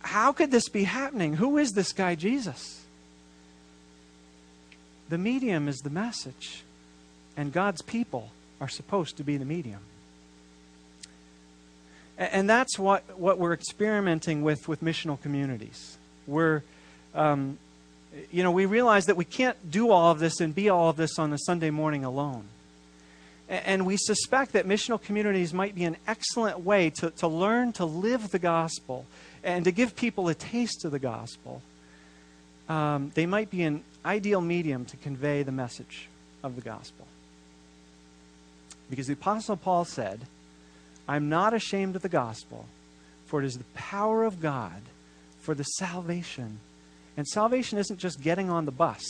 How 0.00 0.32
could 0.32 0.50
this 0.50 0.68
be 0.68 0.84
happening? 0.84 1.34
Who 1.34 1.56
is 1.56 1.72
this 1.72 1.92
guy, 1.92 2.14
Jesus? 2.14 2.82
The 5.08 5.18
medium 5.18 5.66
is 5.66 5.78
the 5.78 5.90
message 5.90 6.62
and 7.36 7.52
God's 7.52 7.82
people 7.82 8.30
are 8.60 8.68
supposed 8.68 9.16
to 9.16 9.24
be 9.24 9.36
the 9.36 9.44
medium. 9.44 9.80
And 12.18 12.50
that's 12.50 12.78
what, 12.78 13.18
what 13.18 13.38
we're 13.38 13.54
experimenting 13.54 14.42
with 14.42 14.68
with 14.68 14.82
missional 14.82 15.20
communities. 15.20 15.96
We're, 16.26 16.62
um, 17.14 17.58
you 18.30 18.42
know, 18.42 18.50
we 18.50 18.66
realize 18.66 19.06
that 19.06 19.16
we 19.16 19.24
can't 19.24 19.70
do 19.70 19.90
all 19.90 20.10
of 20.10 20.18
this 20.18 20.40
and 20.40 20.54
be 20.54 20.68
all 20.68 20.90
of 20.90 20.96
this 20.96 21.18
on 21.18 21.32
a 21.32 21.38
Sunday 21.38 21.70
morning 21.70 22.04
alone. 22.04 22.44
And 23.50 23.84
we 23.84 23.96
suspect 23.96 24.52
that 24.52 24.64
missional 24.64 25.02
communities 25.02 25.52
might 25.52 25.74
be 25.74 25.82
an 25.82 25.96
excellent 26.06 26.60
way 26.60 26.90
to, 26.90 27.10
to 27.10 27.26
learn 27.26 27.72
to 27.74 27.84
live 27.84 28.30
the 28.30 28.38
gospel 28.38 29.06
and 29.42 29.64
to 29.64 29.72
give 29.72 29.96
people 29.96 30.28
a 30.28 30.34
taste 30.34 30.84
of 30.84 30.92
the 30.92 31.00
gospel. 31.00 31.60
Um, 32.68 33.10
they 33.16 33.26
might 33.26 33.50
be 33.50 33.64
an 33.64 33.82
ideal 34.04 34.40
medium 34.40 34.84
to 34.84 34.96
convey 34.96 35.42
the 35.42 35.50
message 35.50 36.08
of 36.44 36.54
the 36.54 36.60
gospel. 36.60 37.08
Because 38.88 39.08
the 39.08 39.14
Apostle 39.14 39.56
Paul 39.56 39.84
said, 39.84 40.20
I'm 41.08 41.28
not 41.28 41.52
ashamed 41.52 41.96
of 41.96 42.02
the 42.02 42.08
gospel, 42.08 42.66
for 43.26 43.42
it 43.42 43.46
is 43.46 43.58
the 43.58 43.64
power 43.74 44.22
of 44.22 44.40
God 44.40 44.80
for 45.40 45.56
the 45.56 45.64
salvation. 45.64 46.60
And 47.16 47.26
salvation 47.26 47.78
isn't 47.78 47.98
just 47.98 48.22
getting 48.22 48.48
on 48.48 48.64
the 48.64 48.70
bus, 48.70 49.02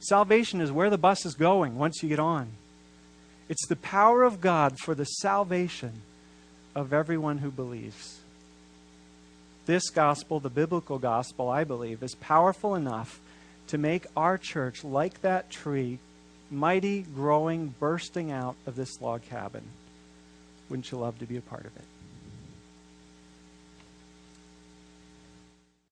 salvation 0.00 0.60
is 0.60 0.70
where 0.70 0.90
the 0.90 0.98
bus 0.98 1.24
is 1.24 1.34
going 1.34 1.78
once 1.78 2.02
you 2.02 2.10
get 2.10 2.18
on. 2.18 2.48
It's 3.50 3.66
the 3.66 3.74
power 3.74 4.22
of 4.22 4.40
God 4.40 4.78
for 4.78 4.94
the 4.94 5.04
salvation 5.04 6.02
of 6.76 6.92
everyone 6.92 7.38
who 7.38 7.50
believes. 7.50 8.20
This 9.66 9.90
gospel, 9.90 10.38
the 10.38 10.48
biblical 10.48 11.00
gospel, 11.00 11.48
I 11.48 11.64
believe, 11.64 12.00
is 12.04 12.14
powerful 12.14 12.76
enough 12.76 13.20
to 13.66 13.76
make 13.76 14.06
our 14.16 14.38
church 14.38 14.84
like 14.84 15.22
that 15.22 15.50
tree 15.50 15.98
mighty, 16.48 17.02
growing, 17.02 17.74
bursting 17.80 18.30
out 18.30 18.54
of 18.66 18.76
this 18.76 19.00
log 19.00 19.22
cabin. 19.22 19.64
Wouldn't 20.68 20.92
you 20.92 20.98
love 20.98 21.18
to 21.18 21.26
be 21.26 21.36
a 21.36 21.40
part 21.40 21.66
of 21.66 21.76
it? 21.76 21.84